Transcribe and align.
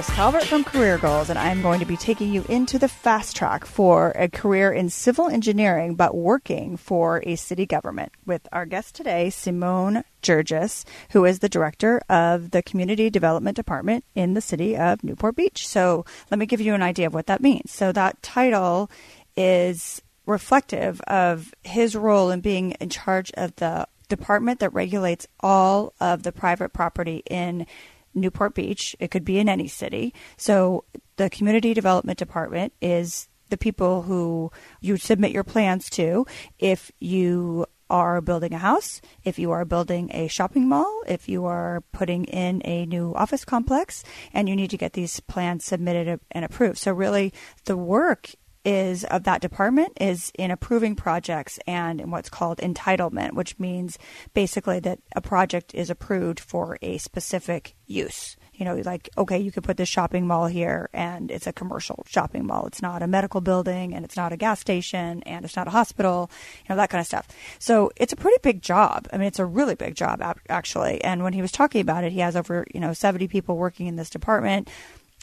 Chris 0.00 0.16
Calvert 0.16 0.44
from 0.44 0.64
Career 0.64 0.96
Goals, 0.96 1.28
and 1.28 1.38
I'm 1.38 1.60
going 1.60 1.78
to 1.78 1.84
be 1.84 1.98
taking 1.98 2.32
you 2.32 2.42
into 2.48 2.78
the 2.78 2.88
fast 2.88 3.36
track 3.36 3.66
for 3.66 4.12
a 4.12 4.30
career 4.30 4.72
in 4.72 4.88
civil 4.88 5.28
engineering, 5.28 5.94
but 5.94 6.16
working 6.16 6.78
for 6.78 7.22
a 7.26 7.36
city 7.36 7.66
government 7.66 8.10
with 8.24 8.48
our 8.50 8.64
guest 8.64 8.94
today, 8.94 9.26
Seimone 9.26 10.02
Jurjis, 10.22 10.86
who 11.10 11.26
is 11.26 11.40
the 11.40 11.50
director 11.50 12.00
of 12.08 12.50
the 12.52 12.62
Community 12.62 13.10
Development 13.10 13.54
Department 13.54 14.06
in 14.14 14.32
the 14.32 14.40
city 14.40 14.74
of 14.74 15.04
Newport 15.04 15.36
Beach. 15.36 15.68
So 15.68 16.06
let 16.30 16.38
me 16.38 16.46
give 16.46 16.62
you 16.62 16.72
an 16.72 16.80
idea 16.80 17.06
of 17.06 17.12
what 17.12 17.26
that 17.26 17.42
means. 17.42 17.70
So 17.70 17.92
that 17.92 18.22
title 18.22 18.90
is 19.36 20.00
reflective 20.24 21.02
of 21.02 21.52
his 21.62 21.94
role 21.94 22.30
in 22.30 22.40
being 22.40 22.70
in 22.80 22.88
charge 22.88 23.32
of 23.34 23.54
the 23.56 23.86
department 24.08 24.60
that 24.60 24.72
regulates 24.74 25.26
all 25.40 25.92
of 26.00 26.22
the 26.22 26.32
private 26.32 26.72
property 26.72 27.22
in 27.30 27.66
Newport 28.14 28.54
Beach. 28.54 28.96
It 28.98 29.10
could 29.10 29.24
be 29.24 29.38
in 29.38 29.48
any 29.48 29.68
city. 29.68 30.14
So 30.36 30.84
the 31.16 31.30
community 31.30 31.74
development 31.74 32.18
department 32.18 32.72
is 32.80 33.28
the 33.50 33.58
people 33.58 34.02
who 34.02 34.50
you 34.80 34.96
submit 34.96 35.32
your 35.32 35.44
plans 35.44 35.90
to 35.90 36.26
if 36.58 36.90
you 37.00 37.66
are 37.90 38.20
building 38.20 38.54
a 38.54 38.58
house, 38.58 39.00
if 39.24 39.38
you 39.38 39.50
are 39.50 39.64
building 39.64 40.08
a 40.14 40.28
shopping 40.28 40.68
mall, 40.68 41.02
if 41.08 41.28
you 41.28 41.44
are 41.44 41.82
putting 41.92 42.24
in 42.24 42.62
a 42.64 42.86
new 42.86 43.12
office 43.14 43.44
complex, 43.44 44.04
and 44.32 44.48
you 44.48 44.54
need 44.54 44.70
to 44.70 44.78
get 44.78 44.92
these 44.92 45.18
plans 45.20 45.64
submitted 45.64 46.20
and 46.30 46.44
approved. 46.44 46.78
So, 46.78 46.92
really, 46.92 47.34
the 47.64 47.76
work 47.76 48.30
is 48.64 49.04
of 49.04 49.24
that 49.24 49.40
department 49.40 49.92
is 50.00 50.30
in 50.38 50.50
approving 50.50 50.94
projects 50.94 51.58
and 51.66 52.00
in 52.00 52.10
what's 52.10 52.28
called 52.28 52.58
entitlement, 52.58 53.32
which 53.32 53.58
means 53.58 53.98
basically 54.34 54.80
that 54.80 54.98
a 55.16 55.20
project 55.20 55.74
is 55.74 55.90
approved 55.90 56.40
for 56.40 56.78
a 56.82 56.98
specific 56.98 57.74
use. 57.86 58.36
You 58.52 58.66
know, 58.66 58.76
like, 58.76 59.08
okay, 59.16 59.38
you 59.38 59.50
could 59.50 59.64
put 59.64 59.78
this 59.78 59.88
shopping 59.88 60.26
mall 60.26 60.46
here 60.46 60.90
and 60.92 61.30
it's 61.30 61.46
a 61.46 61.52
commercial 61.52 62.04
shopping 62.06 62.46
mall. 62.46 62.66
It's 62.66 62.82
not 62.82 63.02
a 63.02 63.06
medical 63.06 63.40
building 63.40 63.94
and 63.94 64.04
it's 64.04 64.18
not 64.18 64.34
a 64.34 64.36
gas 64.36 64.60
station 64.60 65.22
and 65.22 65.46
it's 65.46 65.56
not 65.56 65.66
a 65.66 65.70
hospital, 65.70 66.30
you 66.58 66.66
know, 66.68 66.76
that 66.76 66.90
kind 66.90 67.00
of 67.00 67.06
stuff. 67.06 67.26
So 67.58 67.90
it's 67.96 68.12
a 68.12 68.16
pretty 68.16 68.36
big 68.42 68.60
job. 68.60 69.08
I 69.14 69.16
mean, 69.16 69.28
it's 69.28 69.38
a 69.38 69.46
really 69.46 69.76
big 69.76 69.94
job, 69.94 70.20
actually. 70.50 71.02
And 71.02 71.22
when 71.22 71.32
he 71.32 71.40
was 71.40 71.52
talking 71.52 71.80
about 71.80 72.04
it, 72.04 72.12
he 72.12 72.20
has 72.20 72.36
over, 72.36 72.66
you 72.74 72.80
know, 72.80 72.92
70 72.92 73.28
people 73.28 73.56
working 73.56 73.86
in 73.86 73.96
this 73.96 74.10
department. 74.10 74.68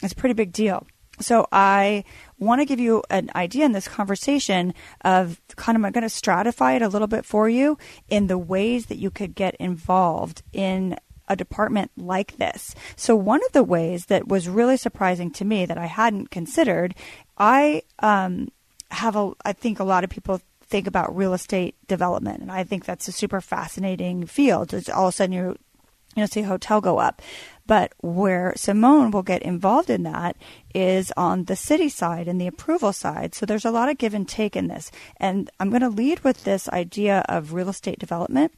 It's 0.02 0.12
a 0.12 0.16
pretty 0.16 0.34
big 0.34 0.52
deal. 0.52 0.84
So 1.20 1.46
I 1.52 2.04
want 2.38 2.60
to 2.60 2.64
give 2.64 2.80
you 2.80 3.02
an 3.10 3.30
idea 3.34 3.64
in 3.64 3.72
this 3.72 3.88
conversation 3.88 4.74
of 5.02 5.40
kind 5.56 5.76
of 5.76 5.84
I'm 5.84 5.92
going 5.92 6.08
to 6.08 6.14
stratify 6.14 6.76
it 6.76 6.82
a 6.82 6.88
little 6.88 7.08
bit 7.08 7.24
for 7.24 7.48
you 7.48 7.78
in 8.08 8.26
the 8.26 8.38
ways 8.38 8.86
that 8.86 8.98
you 8.98 9.10
could 9.10 9.34
get 9.34 9.54
involved 9.56 10.42
in 10.52 10.96
a 11.28 11.36
department 11.36 11.90
like 11.96 12.36
this. 12.38 12.74
So 12.96 13.14
one 13.14 13.40
of 13.44 13.52
the 13.52 13.62
ways 13.62 14.06
that 14.06 14.28
was 14.28 14.48
really 14.48 14.76
surprising 14.76 15.30
to 15.32 15.44
me 15.44 15.66
that 15.66 15.78
I 15.78 15.86
hadn't 15.86 16.30
considered, 16.30 16.94
I 17.36 17.82
um, 17.98 18.48
have 18.90 19.16
a 19.16 19.32
I 19.44 19.52
think 19.52 19.78
a 19.78 19.84
lot 19.84 20.04
of 20.04 20.10
people 20.10 20.40
think 20.62 20.86
about 20.86 21.16
real 21.16 21.32
estate 21.32 21.74
development 21.86 22.42
and 22.42 22.52
I 22.52 22.62
think 22.62 22.84
that's 22.84 23.08
a 23.08 23.12
super 23.12 23.40
fascinating 23.40 24.26
field. 24.26 24.74
It's 24.74 24.88
all 24.88 25.08
of 25.08 25.14
a 25.14 25.16
sudden 25.16 25.32
you 25.32 25.56
you 26.18 26.22
know 26.22 26.26
see 26.26 26.40
a 26.40 26.46
hotel 26.46 26.80
go 26.80 26.98
up. 26.98 27.22
But 27.66 27.92
where 27.98 28.54
Seimone 28.56 29.12
will 29.12 29.22
get 29.22 29.42
involved 29.42 29.90
in 29.90 30.02
that 30.02 30.36
is 30.74 31.12
on 31.16 31.44
the 31.44 31.54
city 31.54 31.90
side 31.90 32.26
and 32.26 32.40
the 32.40 32.46
approval 32.46 32.92
side. 32.92 33.34
So 33.34 33.44
there's 33.44 33.66
a 33.66 33.70
lot 33.70 33.90
of 33.90 33.98
give 33.98 34.14
and 34.14 34.26
take 34.26 34.56
in 34.56 34.68
this. 34.68 34.90
And 35.18 35.50
I'm 35.60 35.68
going 35.68 35.82
to 35.82 35.90
lead 35.90 36.20
with 36.20 36.44
this 36.44 36.68
idea 36.70 37.24
of 37.28 37.52
real 37.52 37.68
estate 37.68 37.98
development 37.98 38.52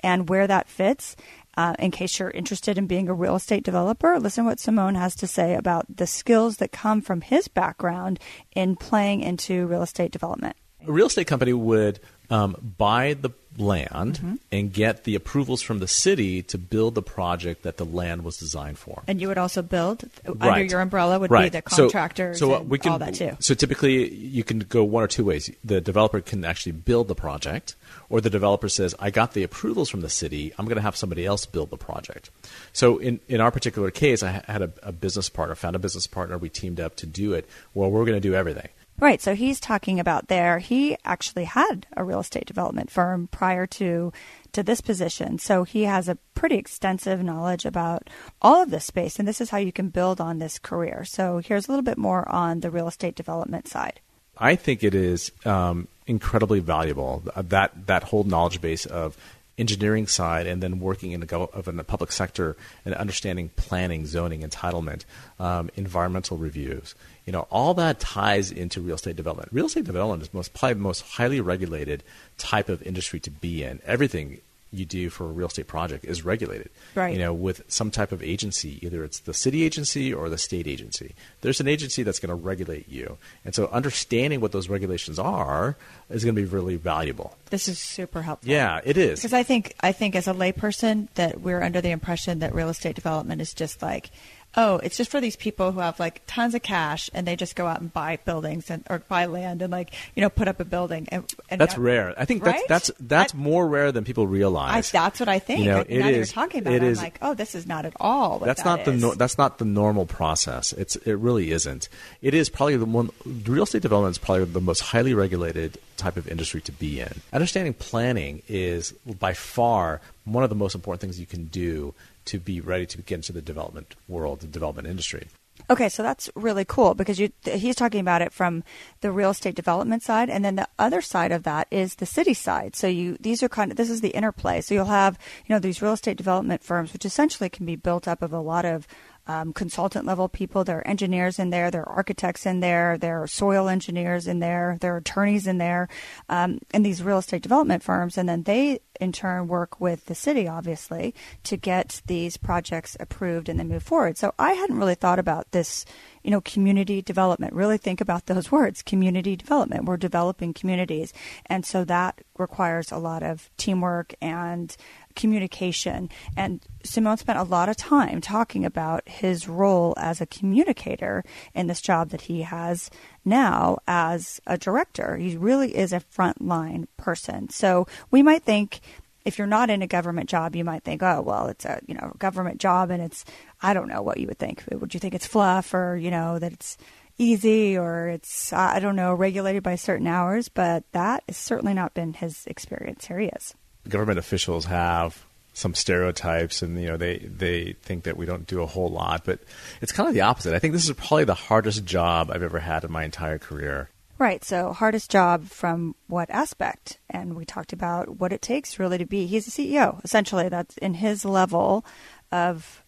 and 0.00 0.28
where 0.28 0.46
that 0.46 0.68
fits. 0.68 1.16
Uh, 1.56 1.74
in 1.78 1.90
case 1.90 2.18
you're 2.18 2.30
interested 2.30 2.76
in 2.76 2.86
being 2.86 3.08
a 3.08 3.14
real 3.14 3.36
estate 3.36 3.64
developer, 3.64 4.18
listen 4.18 4.44
what 4.44 4.58
Seimone 4.58 4.96
has 4.96 5.14
to 5.14 5.26
say 5.26 5.54
about 5.54 5.86
the 5.96 6.06
skills 6.06 6.58
that 6.58 6.70
come 6.70 7.00
from 7.00 7.22
his 7.22 7.48
background 7.48 8.18
in 8.54 8.76
playing 8.76 9.22
into 9.22 9.66
real 9.66 9.82
estate 9.82 10.10
development. 10.10 10.56
A 10.86 10.92
real 10.92 11.06
estate 11.06 11.26
company 11.26 11.54
would 11.54 11.98
um, 12.30 12.74
buy 12.78 13.14
the 13.14 13.30
land 13.58 14.14
mm-hmm. 14.18 14.34
and 14.52 14.72
get 14.72 15.04
the 15.04 15.14
approvals 15.14 15.62
from 15.62 15.78
the 15.78 15.88
city 15.88 16.42
to 16.42 16.58
build 16.58 16.94
the 16.94 17.02
project 17.02 17.62
that 17.62 17.76
the 17.76 17.84
land 17.84 18.24
was 18.24 18.36
designed 18.36 18.78
for. 18.78 19.02
And 19.06 19.20
you 19.20 19.28
would 19.28 19.38
also 19.38 19.62
build 19.62 20.04
right. 20.26 20.52
under 20.52 20.64
your 20.64 20.80
umbrella 20.80 21.18
would 21.18 21.30
right. 21.30 21.44
be 21.44 21.58
the 21.58 21.62
contractors 21.62 22.38
so, 22.38 22.50
so 22.50 22.62
we 22.62 22.78
can, 22.78 22.92
all 22.92 22.98
that 22.98 23.14
too. 23.14 23.36
So 23.40 23.54
typically 23.54 24.12
you 24.14 24.44
can 24.44 24.60
go 24.60 24.84
one 24.84 25.02
or 25.02 25.08
two 25.08 25.24
ways. 25.24 25.50
The 25.64 25.80
developer 25.80 26.20
can 26.20 26.44
actually 26.44 26.72
build 26.72 27.08
the 27.08 27.14
project 27.14 27.76
or 28.08 28.20
the 28.20 28.30
developer 28.30 28.68
says, 28.68 28.94
I 28.98 29.10
got 29.10 29.32
the 29.32 29.42
approvals 29.42 29.88
from 29.88 30.00
the 30.00 30.10
city, 30.10 30.52
I'm 30.58 30.66
going 30.66 30.76
to 30.76 30.82
have 30.82 30.96
somebody 30.96 31.26
else 31.26 31.46
build 31.46 31.70
the 31.70 31.76
project. 31.76 32.30
So 32.72 32.98
in, 32.98 33.20
in 33.28 33.40
our 33.40 33.50
particular 33.50 33.90
case, 33.90 34.22
I 34.22 34.42
had 34.46 34.62
a, 34.62 34.70
a 34.82 34.92
business 34.92 35.28
partner, 35.28 35.54
found 35.54 35.76
a 35.76 35.80
business 35.80 36.06
partner, 36.06 36.38
we 36.38 36.48
teamed 36.48 36.80
up 36.80 36.96
to 36.96 37.06
do 37.06 37.32
it. 37.32 37.48
Well, 37.74 37.90
we're 37.90 38.04
going 38.04 38.20
to 38.20 38.28
do 38.28 38.34
everything. 38.34 38.68
Right. 38.98 39.20
So 39.20 39.34
he's 39.34 39.60
talking 39.60 40.00
about 40.00 40.28
there. 40.28 40.58
He 40.58 40.96
actually 41.04 41.44
had 41.44 41.86
a 41.96 42.04
real 42.04 42.20
estate 42.20 42.46
development 42.46 42.90
firm 42.90 43.28
prior 43.28 43.66
to 43.66 44.12
to 44.52 44.62
this 44.62 44.80
position. 44.80 45.38
So 45.38 45.64
he 45.64 45.82
has 45.82 46.08
a 46.08 46.16
pretty 46.34 46.56
extensive 46.56 47.22
knowledge 47.22 47.66
about 47.66 48.08
all 48.40 48.62
of 48.62 48.70
this 48.70 48.86
space 48.86 49.18
and 49.18 49.28
this 49.28 49.40
is 49.40 49.50
how 49.50 49.58
you 49.58 49.72
can 49.72 49.90
build 49.90 50.18
on 50.18 50.38
this 50.38 50.58
career. 50.58 51.04
So 51.04 51.38
here's 51.38 51.68
a 51.68 51.70
little 51.70 51.84
bit 51.84 51.98
more 51.98 52.26
on 52.28 52.60
the 52.60 52.70
real 52.70 52.88
estate 52.88 53.14
development 53.14 53.68
side. 53.68 54.00
I 54.38 54.54
think 54.56 54.82
it 54.82 54.94
is 54.94 55.30
um, 55.44 55.88
incredibly 56.06 56.60
valuable 56.60 57.22
that 57.36 57.86
that 57.86 58.02
whole 58.02 58.24
knowledge 58.24 58.60
base 58.60 58.86
of 58.86 59.16
engineering 59.58 60.06
side 60.06 60.46
and 60.46 60.62
then 60.62 60.80
working 60.80 61.12
in 61.12 61.20
the, 61.20 61.38
of 61.38 61.66
in 61.68 61.76
the 61.76 61.84
public 61.84 62.12
sector 62.12 62.56
and 62.84 62.94
understanding 62.94 63.50
planning, 63.56 64.06
zoning, 64.06 64.42
entitlement, 64.42 65.04
um, 65.40 65.70
environmental 65.76 66.36
reviews. 66.36 66.94
You 67.24 67.32
know, 67.32 67.46
all 67.50 67.74
that 67.74 67.98
ties 67.98 68.50
into 68.50 68.80
real 68.80 68.96
estate 68.96 69.16
development. 69.16 69.48
Real 69.52 69.66
estate 69.66 69.84
development 69.84 70.22
is 70.22 70.34
most 70.34 70.54
probably 70.54 70.74
the 70.74 70.80
most 70.80 71.02
highly 71.02 71.40
regulated 71.40 72.02
type 72.38 72.68
of 72.68 72.82
industry 72.82 73.18
to 73.20 73.30
be 73.30 73.62
in. 73.62 73.80
Everything 73.84 74.40
you 74.72 74.84
do 74.84 75.10
for 75.10 75.24
a 75.24 75.28
real 75.28 75.46
estate 75.46 75.66
project 75.66 76.04
is 76.04 76.24
regulated. 76.24 76.70
Right. 76.94 77.12
You 77.12 77.18
know, 77.18 77.32
with 77.32 77.62
some 77.68 77.90
type 77.90 78.12
of 78.12 78.22
agency, 78.22 78.84
either 78.84 79.04
it's 79.04 79.20
the 79.20 79.34
city 79.34 79.62
agency 79.64 80.12
or 80.12 80.28
the 80.28 80.38
state 80.38 80.66
agency. 80.66 81.14
There's 81.40 81.60
an 81.60 81.68
agency 81.68 82.02
that's 82.02 82.18
going 82.18 82.30
to 82.30 82.34
regulate 82.34 82.88
you. 82.88 83.18
And 83.44 83.54
so 83.54 83.68
understanding 83.68 84.40
what 84.40 84.52
those 84.52 84.68
regulations 84.68 85.18
are 85.18 85.76
is 86.10 86.24
going 86.24 86.34
to 86.34 86.40
be 86.40 86.46
really 86.46 86.76
valuable. 86.76 87.36
This 87.50 87.68
is 87.68 87.78
super 87.78 88.22
helpful. 88.22 88.50
Yeah, 88.50 88.80
it 88.84 88.96
is. 88.96 89.20
Because 89.20 89.32
I 89.32 89.42
think 89.42 89.74
I 89.80 89.92
think 89.92 90.16
as 90.16 90.26
a 90.28 90.34
layperson 90.34 91.08
that 91.14 91.40
we're 91.40 91.62
under 91.62 91.80
the 91.80 91.90
impression 91.90 92.40
that 92.40 92.54
real 92.54 92.68
estate 92.68 92.96
development 92.96 93.40
is 93.40 93.54
just 93.54 93.82
like 93.82 94.10
oh, 94.56 94.78
it's 94.78 94.96
just 94.96 95.10
for 95.10 95.20
these 95.20 95.36
people 95.36 95.72
who 95.72 95.80
have 95.80 96.00
like 96.00 96.22
tons 96.26 96.54
of 96.54 96.62
cash 96.62 97.10
and 97.12 97.26
they 97.26 97.36
just 97.36 97.54
go 97.54 97.66
out 97.66 97.80
and 97.80 97.92
buy 97.92 98.18
buildings 98.24 98.70
and 98.70 98.84
or 98.88 99.00
buy 99.00 99.26
land 99.26 99.62
and 99.62 99.70
like 99.70 99.92
you 100.14 100.22
know 100.22 100.30
put 100.30 100.48
up 100.48 100.58
a 100.60 100.64
building. 100.64 101.06
And, 101.10 101.30
and 101.50 101.60
that's 101.60 101.76
rare. 101.76 102.14
I 102.16 102.24
think 102.24 102.44
right? 102.44 102.62
that's 102.68 102.88
that's 102.88 103.00
that's 103.00 103.34
I, 103.34 103.38
more 103.38 103.66
rare 103.66 103.92
than 103.92 104.04
people 104.04 104.26
realize. 104.26 104.94
I, 104.94 104.98
that's 104.98 105.20
what 105.20 105.28
I 105.28 105.38
think. 105.38 105.60
You 105.60 105.70
know, 105.70 105.80
it 105.80 105.98
now 105.98 106.08
is, 106.08 106.16
you're 106.16 106.26
talking 106.26 106.60
about 106.60 106.74
it, 106.74 106.82
it 106.82 106.86
is, 106.86 106.98
I'm 106.98 107.04
like, 107.04 107.18
oh, 107.22 107.34
this 107.34 107.54
is 107.54 107.66
not 107.66 107.84
at 107.84 107.94
all. 108.00 108.38
that's 108.38 108.62
that 108.62 108.68
not 108.68 108.80
is. 108.80 108.86
the 108.86 109.06
no, 109.08 109.14
that's 109.14 109.38
not 109.38 109.58
the 109.58 109.64
normal 109.64 110.06
process. 110.06 110.72
It's 110.72 110.96
it 110.96 111.14
really 111.14 111.50
isn't. 111.50 111.88
It 112.22 112.34
is 112.34 112.48
probably 112.48 112.76
the 112.76 112.86
one. 112.86 113.10
Real 113.24 113.64
estate 113.64 113.82
development 113.82 114.12
is 114.12 114.18
probably 114.18 114.44
the 114.44 114.60
most 114.60 114.80
highly 114.80 115.14
regulated 115.14 115.78
type 115.96 116.16
of 116.16 116.28
industry 116.28 116.60
to 116.62 116.72
be 116.72 117.00
in. 117.00 117.20
Understanding 117.32 117.74
planning 117.74 118.42
is 118.48 118.92
by 119.18 119.34
far 119.34 120.00
one 120.24 120.44
of 120.44 120.50
the 120.50 120.56
most 120.56 120.74
important 120.74 121.00
things 121.00 121.20
you 121.20 121.26
can 121.26 121.46
do 121.46 121.94
to 122.26 122.38
be 122.38 122.60
ready 122.60 122.86
to 122.86 123.02
get 123.02 123.16
into 123.16 123.32
the 123.32 123.42
development 123.42 123.96
world, 124.08 124.40
the 124.40 124.46
development 124.46 124.86
industry. 124.86 125.28
Okay, 125.68 125.88
so 125.88 126.02
that's 126.02 126.30
really 126.34 126.64
cool 126.64 126.94
because 126.94 127.18
you, 127.18 127.30
he's 127.44 127.74
talking 127.74 128.00
about 128.00 128.22
it 128.22 128.32
from 128.32 128.62
the 129.00 129.10
real 129.10 129.30
estate 129.30 129.54
development 129.54 130.02
side, 130.02 130.30
and 130.30 130.44
then 130.44 130.54
the 130.54 130.68
other 130.78 131.00
side 131.00 131.32
of 131.32 131.42
that 131.44 131.66
is 131.70 131.96
the 131.96 132.06
city 132.06 132.34
side. 132.34 132.76
So 132.76 132.86
you 132.86 133.16
these 133.18 133.42
are 133.42 133.48
kind 133.48 133.70
of 133.70 133.76
this 133.76 133.90
is 133.90 134.00
the 134.00 134.10
interplay. 134.10 134.60
So 134.60 134.74
you'll 134.74 134.84
have 134.84 135.18
you 135.46 135.54
know 135.54 135.58
these 135.58 135.82
real 135.82 135.94
estate 135.94 136.18
development 136.18 136.62
firms, 136.62 136.92
which 136.92 137.04
essentially 137.04 137.48
can 137.48 137.66
be 137.66 137.74
built 137.74 138.06
up 138.06 138.22
of 138.22 138.32
a 138.32 138.40
lot 138.40 138.64
of 138.64 138.86
um, 139.26 139.52
consultant 139.52 140.06
level 140.06 140.28
people. 140.28 140.64
There 140.64 140.78
are 140.78 140.86
engineers 140.86 141.38
in 141.38 141.50
there, 141.50 141.70
there 141.70 141.88
are 141.88 141.96
architects 141.96 142.46
in 142.46 142.60
there, 142.60 142.96
there 142.98 143.22
are 143.22 143.26
soil 143.26 143.68
engineers 143.68 144.26
in 144.26 144.38
there, 144.38 144.78
there 144.80 144.94
are 144.94 144.98
attorneys 144.98 145.46
in 145.46 145.58
there, 145.58 145.88
um, 146.28 146.60
in 146.72 146.82
these 146.82 147.02
real 147.02 147.18
estate 147.18 147.42
development 147.42 147.82
firms. 147.82 148.16
And 148.16 148.28
then 148.28 148.44
they, 148.44 148.80
in 149.00 149.12
turn, 149.12 149.48
work 149.48 149.80
with 149.80 150.06
the 150.06 150.14
city, 150.14 150.46
obviously, 150.46 151.14
to 151.44 151.56
get 151.56 152.02
these 152.06 152.36
projects 152.36 152.96
approved 153.00 153.48
and 153.48 153.58
then 153.58 153.68
move 153.68 153.82
forward. 153.82 154.16
So 154.16 154.34
I 154.38 154.52
hadn't 154.52 154.78
really 154.78 154.94
thought 154.94 155.18
about 155.18 155.50
this, 155.52 155.84
you 156.22 156.30
know, 156.30 156.40
community 156.40 157.02
development. 157.02 157.54
Really 157.54 157.78
think 157.78 158.00
about 158.00 158.26
those 158.26 158.52
words 158.52 158.82
community 158.82 159.36
development. 159.36 159.84
We're 159.84 159.96
developing 159.96 160.54
communities. 160.54 161.12
And 161.46 161.66
so 161.66 161.84
that 161.84 162.20
requires 162.38 162.92
a 162.92 162.98
lot 162.98 163.22
of 163.22 163.50
teamwork 163.56 164.14
and 164.20 164.76
communication. 165.16 166.08
And 166.36 166.62
Seimone 166.84 167.18
spent 167.18 167.38
a 167.38 167.42
lot 167.42 167.68
of 167.68 167.76
time 167.76 168.20
talking 168.20 168.64
about 168.64 169.08
his 169.08 169.48
role 169.48 169.94
as 169.96 170.20
a 170.20 170.26
communicator 170.26 171.24
in 171.54 171.66
this 171.66 171.80
job 171.80 172.10
that 172.10 172.22
he 172.22 172.42
has 172.42 172.90
now 173.24 173.78
as 173.88 174.40
a 174.46 174.56
director. 174.56 175.16
He 175.16 175.36
really 175.36 175.76
is 175.76 175.92
a 175.92 176.00
frontline 176.00 176.86
person. 176.96 177.48
So 177.48 177.88
we 178.10 178.22
might 178.22 178.44
think, 178.44 178.80
if 179.24 179.38
you're 179.38 179.48
not 179.48 179.70
in 179.70 179.82
a 179.82 179.88
government 179.88 180.28
job, 180.28 180.54
you 180.54 180.62
might 180.62 180.84
think, 180.84 181.02
oh, 181.02 181.20
well, 181.20 181.48
it's 181.48 181.64
a 181.64 181.80
you 181.86 181.94
know 181.94 182.12
government 182.18 182.60
job, 182.60 182.90
and 182.90 183.02
it's 183.02 183.24
I 183.60 183.74
don't 183.74 183.88
know 183.88 184.00
what 184.00 184.18
you 184.18 184.28
would 184.28 184.38
think. 184.38 184.62
Would 184.70 184.94
you 184.94 185.00
think 185.00 185.14
it's 185.14 185.26
fluff, 185.26 185.74
or 185.74 185.96
you 185.96 186.12
know 186.12 186.38
that 186.38 186.52
it's 186.52 186.78
easy, 187.18 187.76
or 187.76 188.08
it's 188.08 188.52
I 188.52 188.78
don't 188.78 188.94
know 188.94 189.12
regulated 189.12 189.64
by 189.64 189.74
certain 189.74 190.06
hours? 190.06 190.48
But 190.48 190.84
that 190.92 191.24
has 191.26 191.36
certainly 191.36 191.74
not 191.74 191.92
been 191.92 192.12
his 192.12 192.46
experience. 192.46 193.06
Here 193.06 193.18
he 193.18 193.26
is. 193.26 193.54
Government 193.88 194.18
officials 194.18 194.66
have 194.66 195.24
some 195.52 195.74
stereotypes, 195.74 196.60
and 196.60 196.80
you 196.80 196.88
know 196.88 196.96
they 196.96 197.18
they 197.18 197.72
think 197.82 198.04
that 198.04 198.16
we 198.16 198.26
don't 198.26 198.46
do 198.46 198.62
a 198.62 198.66
whole 198.66 198.90
lot, 198.90 199.24
but 199.24 199.40
it's 199.80 199.92
kind 199.92 200.08
of 200.08 200.14
the 200.14 200.20
opposite. 200.20 200.54
I 200.54 200.58
think 200.58 200.74
this 200.74 200.88
is 200.88 200.94
probably 200.94 201.24
the 201.24 201.34
hardest 201.34 201.84
job 201.84 202.30
I've 202.30 202.42
ever 202.42 202.58
had 202.58 202.84
in 202.84 202.92
my 202.92 203.04
entire 203.04 203.38
career. 203.38 203.88
Right. 204.18 204.44
So, 204.44 204.72
hardest 204.72 205.10
job 205.10 205.46
from 205.46 205.94
what 206.06 206.30
aspect? 206.30 206.98
And 207.10 207.36
we 207.36 207.44
talked 207.44 207.72
about 207.72 208.18
what 208.18 208.32
it 208.32 208.40
takes 208.40 208.78
really 208.78 208.98
to 208.98 209.06
be. 209.06 209.26
He's 209.26 209.48
a 209.48 209.50
CEO, 209.50 210.02
essentially. 210.04 210.48
That's 210.48 210.76
in 210.78 210.94
his 210.94 211.24
level 211.24 211.84
of 212.32 212.82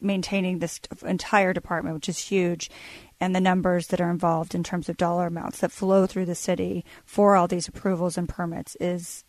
maintaining 0.00 0.58
this 0.58 0.80
entire 1.04 1.52
department, 1.52 1.94
which 1.94 2.08
is 2.08 2.18
huge, 2.18 2.70
and 3.20 3.34
the 3.34 3.40
numbers 3.40 3.88
that 3.88 4.00
are 4.00 4.10
involved 4.10 4.54
in 4.54 4.64
terms 4.64 4.88
of 4.88 4.96
dollar 4.96 5.28
amounts 5.28 5.60
that 5.60 5.70
flow 5.70 6.06
through 6.06 6.26
the 6.26 6.34
city 6.34 6.84
for 7.04 7.36
all 7.36 7.46
these 7.46 7.68
approvals 7.68 8.18
and 8.18 8.28
permits 8.28 8.76
is 8.80 9.24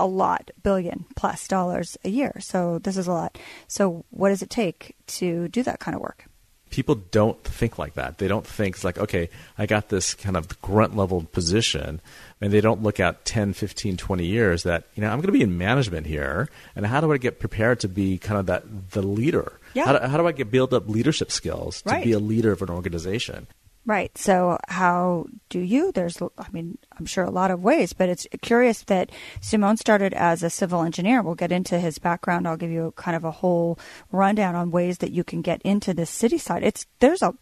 a 0.00 0.06
lot, 0.06 0.50
billion 0.62 1.04
plus 1.16 1.46
dollars 1.48 1.96
a 2.04 2.08
year. 2.08 2.34
So, 2.40 2.78
this 2.78 2.96
is 2.96 3.06
a 3.06 3.12
lot. 3.12 3.38
So, 3.68 4.04
what 4.10 4.30
does 4.30 4.42
it 4.42 4.50
take 4.50 4.96
to 5.18 5.48
do 5.48 5.62
that 5.62 5.80
kind 5.80 5.94
of 5.94 6.00
work? 6.00 6.26
people 6.70 6.94
don't 6.94 7.42
think 7.44 7.78
like 7.78 7.94
that. 7.94 8.18
They 8.18 8.28
don't 8.28 8.46
think 8.46 8.76
it's 8.76 8.84
like, 8.84 8.96
okay, 8.98 9.28
I 9.58 9.66
got 9.66 9.88
this 9.88 10.14
kind 10.14 10.36
of 10.36 10.60
grunt 10.62 10.96
level 10.96 11.22
position, 11.24 12.00
and 12.40 12.52
they 12.52 12.60
don't 12.60 12.82
look 12.82 12.98
at 12.98 13.24
10, 13.24 13.52
15, 13.52 13.96
20 13.96 14.24
years 14.24 14.62
that, 14.62 14.84
you 14.94 15.02
know, 15.02 15.08
I'm 15.08 15.18
going 15.18 15.26
to 15.26 15.32
be 15.32 15.42
in 15.42 15.58
management 15.58 16.06
here, 16.06 16.48
and 16.74 16.86
how 16.86 17.00
do 17.00 17.12
I 17.12 17.18
get 17.18 17.40
prepared 17.40 17.80
to 17.80 17.88
be 17.88 18.18
kind 18.18 18.38
of 18.38 18.46
that 18.46 18.90
the 18.92 19.02
leader? 19.02 19.52
Yeah. 19.74 19.84
How 19.84 19.98
do, 19.98 20.06
how 20.06 20.16
do 20.16 20.26
I 20.26 20.32
get 20.32 20.50
build 20.50 20.72
up 20.72 20.88
leadership 20.88 21.30
skills 21.30 21.82
to 21.82 21.90
right. 21.90 22.04
be 22.04 22.12
a 22.12 22.18
leader 22.18 22.52
of 22.52 22.62
an 22.62 22.70
organization? 22.70 23.46
Right. 23.86 24.16
So, 24.16 24.58
how 24.68 25.26
do 25.48 25.58
you? 25.58 25.90
There's, 25.90 26.20
I 26.20 26.46
mean, 26.52 26.78
I'm 26.98 27.06
sure 27.06 27.24
a 27.24 27.30
lot 27.30 27.50
of 27.50 27.62
ways, 27.62 27.94
but 27.94 28.10
it's 28.10 28.26
curious 28.42 28.82
that 28.84 29.10
Seimone 29.40 29.78
started 29.78 30.12
as 30.12 30.42
a 30.42 30.50
civil 30.50 30.82
engineer. 30.82 31.22
We'll 31.22 31.34
get 31.34 31.50
into 31.50 31.80
his 31.80 31.98
background. 31.98 32.46
I'll 32.46 32.58
give 32.58 32.70
you 32.70 32.92
kind 32.96 33.16
of 33.16 33.24
a 33.24 33.30
whole 33.30 33.78
rundown 34.12 34.54
on 34.54 34.70
ways 34.70 34.98
that 34.98 35.12
you 35.12 35.24
can 35.24 35.40
get 35.40 35.62
into 35.62 35.94
the 35.94 36.04
city 36.04 36.36
side. 36.36 36.62
It's 36.62 36.86
there's 36.98 37.22
a 37.22 37.34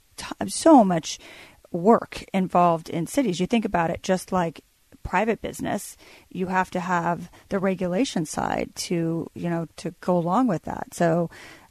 so 0.46 0.84
much 0.84 1.18
work 1.72 2.24
involved 2.32 2.88
in 2.88 3.06
cities. 3.06 3.40
You 3.40 3.46
think 3.46 3.64
about 3.64 3.90
it, 3.90 4.02
just 4.02 4.32
like 4.32 4.62
private 5.02 5.40
business, 5.40 5.96
you 6.30 6.46
have 6.46 6.70
to 6.70 6.80
have 6.80 7.30
the 7.48 7.58
regulation 7.58 8.26
side 8.26 8.70
to 8.74 9.28
you 9.34 9.50
know 9.50 9.66
to 9.76 9.90
go 10.00 10.16
along 10.16 10.46
with 10.46 10.62
that. 10.62 10.94
So, 10.94 11.30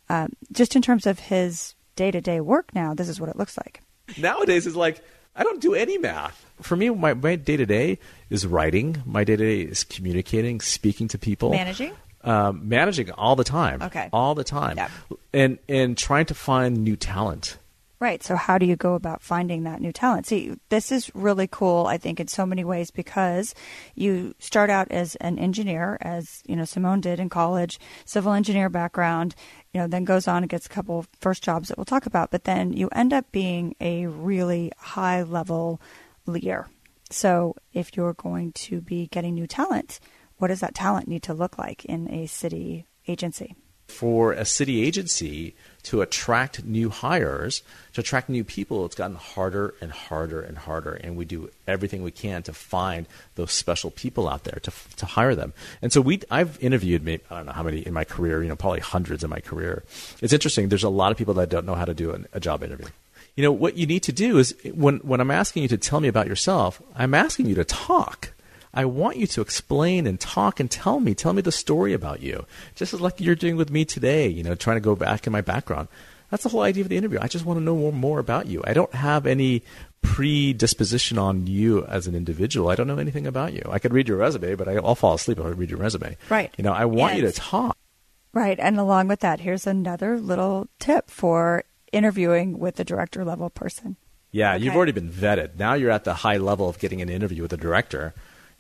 um, 0.10 0.34
just 0.52 0.76
in 0.76 0.82
terms 0.82 1.08
of 1.08 1.20
his 1.20 1.76
day 1.96 2.12
to 2.12 2.22
day 2.22 2.42
work 2.42 2.76
now, 2.76 2.94
this 2.94 3.10
is 3.10 3.20
what 3.20 3.30
it 3.30 3.38
looks 3.38 3.58
like. 3.58 3.82
Nowadays, 4.18 4.68
it's 4.68 4.76
like 4.76 5.04
I 5.36 5.44
don't 5.44 5.62
do 5.62 5.74
any 5.74 5.98
math. 5.98 6.46
For 6.62 6.76
me, 6.76 6.90
my 6.90 7.14
day 7.14 7.58
to 7.58 7.66
day 7.66 8.00
is 8.30 8.48
writing. 8.48 9.02
My 9.06 9.24
day 9.24 9.36
to 9.36 9.46
day 9.46 9.62
is 9.62 9.84
communicating, 9.84 10.62
speaking 10.62 11.08
to 11.10 11.18
people, 11.18 11.52
managing. 11.52 11.94
Um, 12.24 12.68
managing 12.68 13.12
all 13.12 13.36
the 13.36 13.44
time. 13.44 13.82
Okay. 13.82 14.10
All 14.12 14.36
the 14.36 14.44
time. 14.44 14.78
Yeah. 14.78 14.90
And 15.34 15.60
and 15.70 15.98
trying 15.98 16.26
to 16.26 16.34
find 16.34 16.84
new 16.84 16.96
talent. 16.96 17.58
Right. 18.00 18.24
So, 18.24 18.36
how 18.36 18.60
do 18.60 18.68
you 18.68 18.76
go 18.76 18.94
about 18.94 19.24
finding 19.24 19.64
that 19.64 19.82
new 19.82 19.92
talent? 19.92 20.28
See, 20.28 20.54
this 20.70 20.92
is 20.92 21.10
really 21.16 21.48
cool, 21.48 21.88
I 21.88 21.98
think, 21.98 22.20
in 22.20 22.28
so 22.28 22.46
many 22.46 22.64
ways 22.64 22.92
because 22.92 23.56
you 23.96 24.36
start 24.38 24.70
out 24.70 24.92
as 24.92 25.16
an 25.16 25.40
engineer, 25.40 25.98
as 26.02 26.44
you 26.46 26.56
know, 26.56 26.62
Seimone 26.62 27.02
did 27.02 27.20
in 27.20 27.30
college, 27.30 27.80
civil 28.06 28.34
engineer 28.34 28.70
background, 28.70 29.34
you 29.74 29.82
know, 29.82 29.88
then 29.88 30.06
goes 30.06 30.28
on 30.28 30.44
and 30.44 30.50
gets 30.50 30.68
a 30.68 30.70
couple 30.70 31.08
first 31.20 31.44
jobs 31.44 31.70
that 31.70 31.78
we'll 31.78 31.86
talk 31.86 32.06
about, 32.06 32.30
but 32.30 32.44
then 32.44 32.72
you 32.72 32.88
end 32.90 33.14
up 33.14 33.32
being 33.32 33.76
a 33.82 34.06
really 34.06 34.72
high 34.78 35.24
level 35.24 35.82
leader. 36.28 36.68
So, 37.10 37.56
if 37.74 37.98
you're 37.98 38.14
going 38.14 38.52
to 38.54 38.80
be 38.80 39.08
getting 39.08 39.34
new 39.34 39.48
talent, 39.48 40.00
what 40.38 40.50
does 40.50 40.60
that 40.60 40.76
talent 40.76 41.08
need 41.08 41.24
to 41.24 41.34
look 41.34 41.58
like 41.58 41.84
in 41.86 42.12
a 42.14 42.28
city 42.28 42.86
agency? 43.08 43.56
For 43.88 44.34
a 44.34 44.46
city 44.46 44.84
agency, 44.84 45.56
to 45.88 46.02
attract 46.02 46.66
new 46.66 46.90
hires, 46.90 47.64
to 47.94 48.02
attract 48.02 48.28
new 48.28 48.44
people, 48.44 48.86
it's 48.86 48.96
gotten 48.96 49.16
harder 49.16 49.74
and 49.80 49.90
harder 49.90 50.42
and 50.42 50.58
harder. 50.58 50.94
And 50.94 51.16
we 51.16 51.24
do 51.24 51.50
everything 51.66 52.04
we 52.04 52.12
can 52.12 52.44
to 52.44 52.52
find 52.52 53.06
those 53.36 53.54
special 53.54 53.90
people 53.92 54.28
out 54.28 54.44
there 54.44 54.60
to, 54.64 54.72
to 54.98 55.06
hire 55.06 55.34
them. 55.34 55.54
And 55.82 55.94
so 55.94 56.02
we, 56.02 56.20
I've 56.30 56.62
interviewed, 56.62 57.04
maybe, 57.04 57.24
I 57.32 57.38
don't 57.38 57.46
know 57.46 57.54
how 57.54 57.64
many 57.64 57.80
in 57.80 57.94
my 57.94 58.04
career, 58.04 58.44
you 58.44 58.50
know, 58.50 58.58
probably 58.58 58.82
hundreds 58.82 59.24
in 59.24 59.30
my 59.30 59.40
career. 59.40 59.84
It's 60.22 60.34
interesting. 60.34 60.68
There's 60.68 60.84
a 60.84 60.90
lot 60.90 61.14
of 61.14 61.18
people 61.18 61.36
that 61.36 61.48
don't 61.48 61.66
know 61.66 61.76
how 61.76 61.86
to 61.86 61.94
do 61.94 62.12
a, 62.12 62.20
a 62.34 62.40
job 62.42 62.64
interview. 62.64 62.88
You 63.38 63.44
know, 63.44 63.54
what 63.54 63.78
you 63.78 63.86
need 63.86 64.04
to 64.04 64.12
do 64.12 64.40
is 64.40 64.54
when, 64.74 64.98
when 64.98 65.22
I'm 65.22 65.32
asking 65.32 65.64
you 65.64 65.70
to 65.70 65.78
tell 65.78 66.02
me 66.02 66.10
about 66.10 66.28
yourself, 66.28 66.82
I'm 66.98 67.14
asking 67.14 67.46
you 67.46 67.56
to 67.56 67.64
talk. 67.64 68.34
I 68.74 68.86
want 68.86 69.18
you 69.18 69.28
to 69.28 69.42
explain 69.42 70.06
and 70.06 70.20
talk 70.20 70.60
and 70.60 70.70
tell 70.70 71.00
me, 71.00 71.14
tell 71.14 71.34
me 71.34 71.42
the 71.42 71.52
story 71.52 71.94
about 71.94 72.22
you. 72.22 72.46
Just 72.76 72.94
as 72.94 73.02
like 73.02 73.20
you're 73.20 73.36
doing 73.36 73.56
with 73.56 73.72
me 73.72 73.86
today, 73.86 74.28
you 74.28 74.44
know, 74.44 74.56
trying 74.56 74.78
to 74.78 74.82
go 74.82 74.96
back 74.96 75.26
in 75.26 75.34
my 75.34 75.42
background. 75.42 75.88
That's 76.30 76.44
the 76.44 76.50
whole 76.50 76.62
idea 76.62 76.84
of 76.84 76.90
the 76.90 76.98
interview. 76.98 77.20
I 77.22 77.28
just 77.28 77.46
want 77.46 77.60
to 77.60 77.64
know 77.64 77.76
more, 77.76 77.94
more 77.94 78.20
about 78.20 78.48
you. 78.48 78.62
I 78.66 78.74
don't 78.74 78.94
have 78.94 79.26
any 79.26 79.64
predisposition 80.02 81.18
on 81.18 81.48
you 81.48 81.86
as 81.86 82.08
an 82.08 82.16
individual. 82.16 82.70
I 82.70 82.76
don't 82.76 82.88
know 82.88 82.98
anything 82.98 83.26
about 83.26 83.54
you. 83.54 83.62
I 83.70 83.80
could 83.80 83.94
read 83.94 84.08
your 84.08 84.18
resume, 84.18 84.56
but 84.56 84.68
I'll 84.68 84.96
fall 84.96 85.14
asleep 85.14 85.40
if 85.40 85.46
I 85.46 85.50
read 85.50 85.70
your 85.70 85.80
resume. 85.80 86.18
Right. 86.30 86.54
You 86.58 86.64
know, 86.64 86.74
I 86.74 86.86
want 86.86 87.16
you 87.16 87.22
to 87.22 87.32
talk. 87.32 87.78
Right. 88.34 88.60
And 88.60 88.78
along 88.78 89.08
with 89.08 89.22
that, 89.22 89.40
here's 89.40 89.66
another 89.66 90.20
little 90.20 90.68
tip 90.80 91.10
for 91.10 91.64
interviewing 91.92 92.60
with 92.60 92.80
a 92.80 92.84
director 92.84 93.24
level 93.24 93.50
person. 93.50 93.96
Yeah, 94.32 94.56
okay. 94.56 94.64
you've 94.64 94.76
already 94.76 94.92
been 94.92 95.10
vetted. 95.10 95.58
Now 95.58 95.74
you're 95.74 95.92
at 95.92 96.04
the 96.04 96.14
high 96.14 96.38
level 96.38 96.68
of 96.68 96.78
getting 96.80 97.02
an 97.02 97.10
interview 97.10 97.42
with 97.42 97.54
a 97.54 97.58
director 97.58 98.14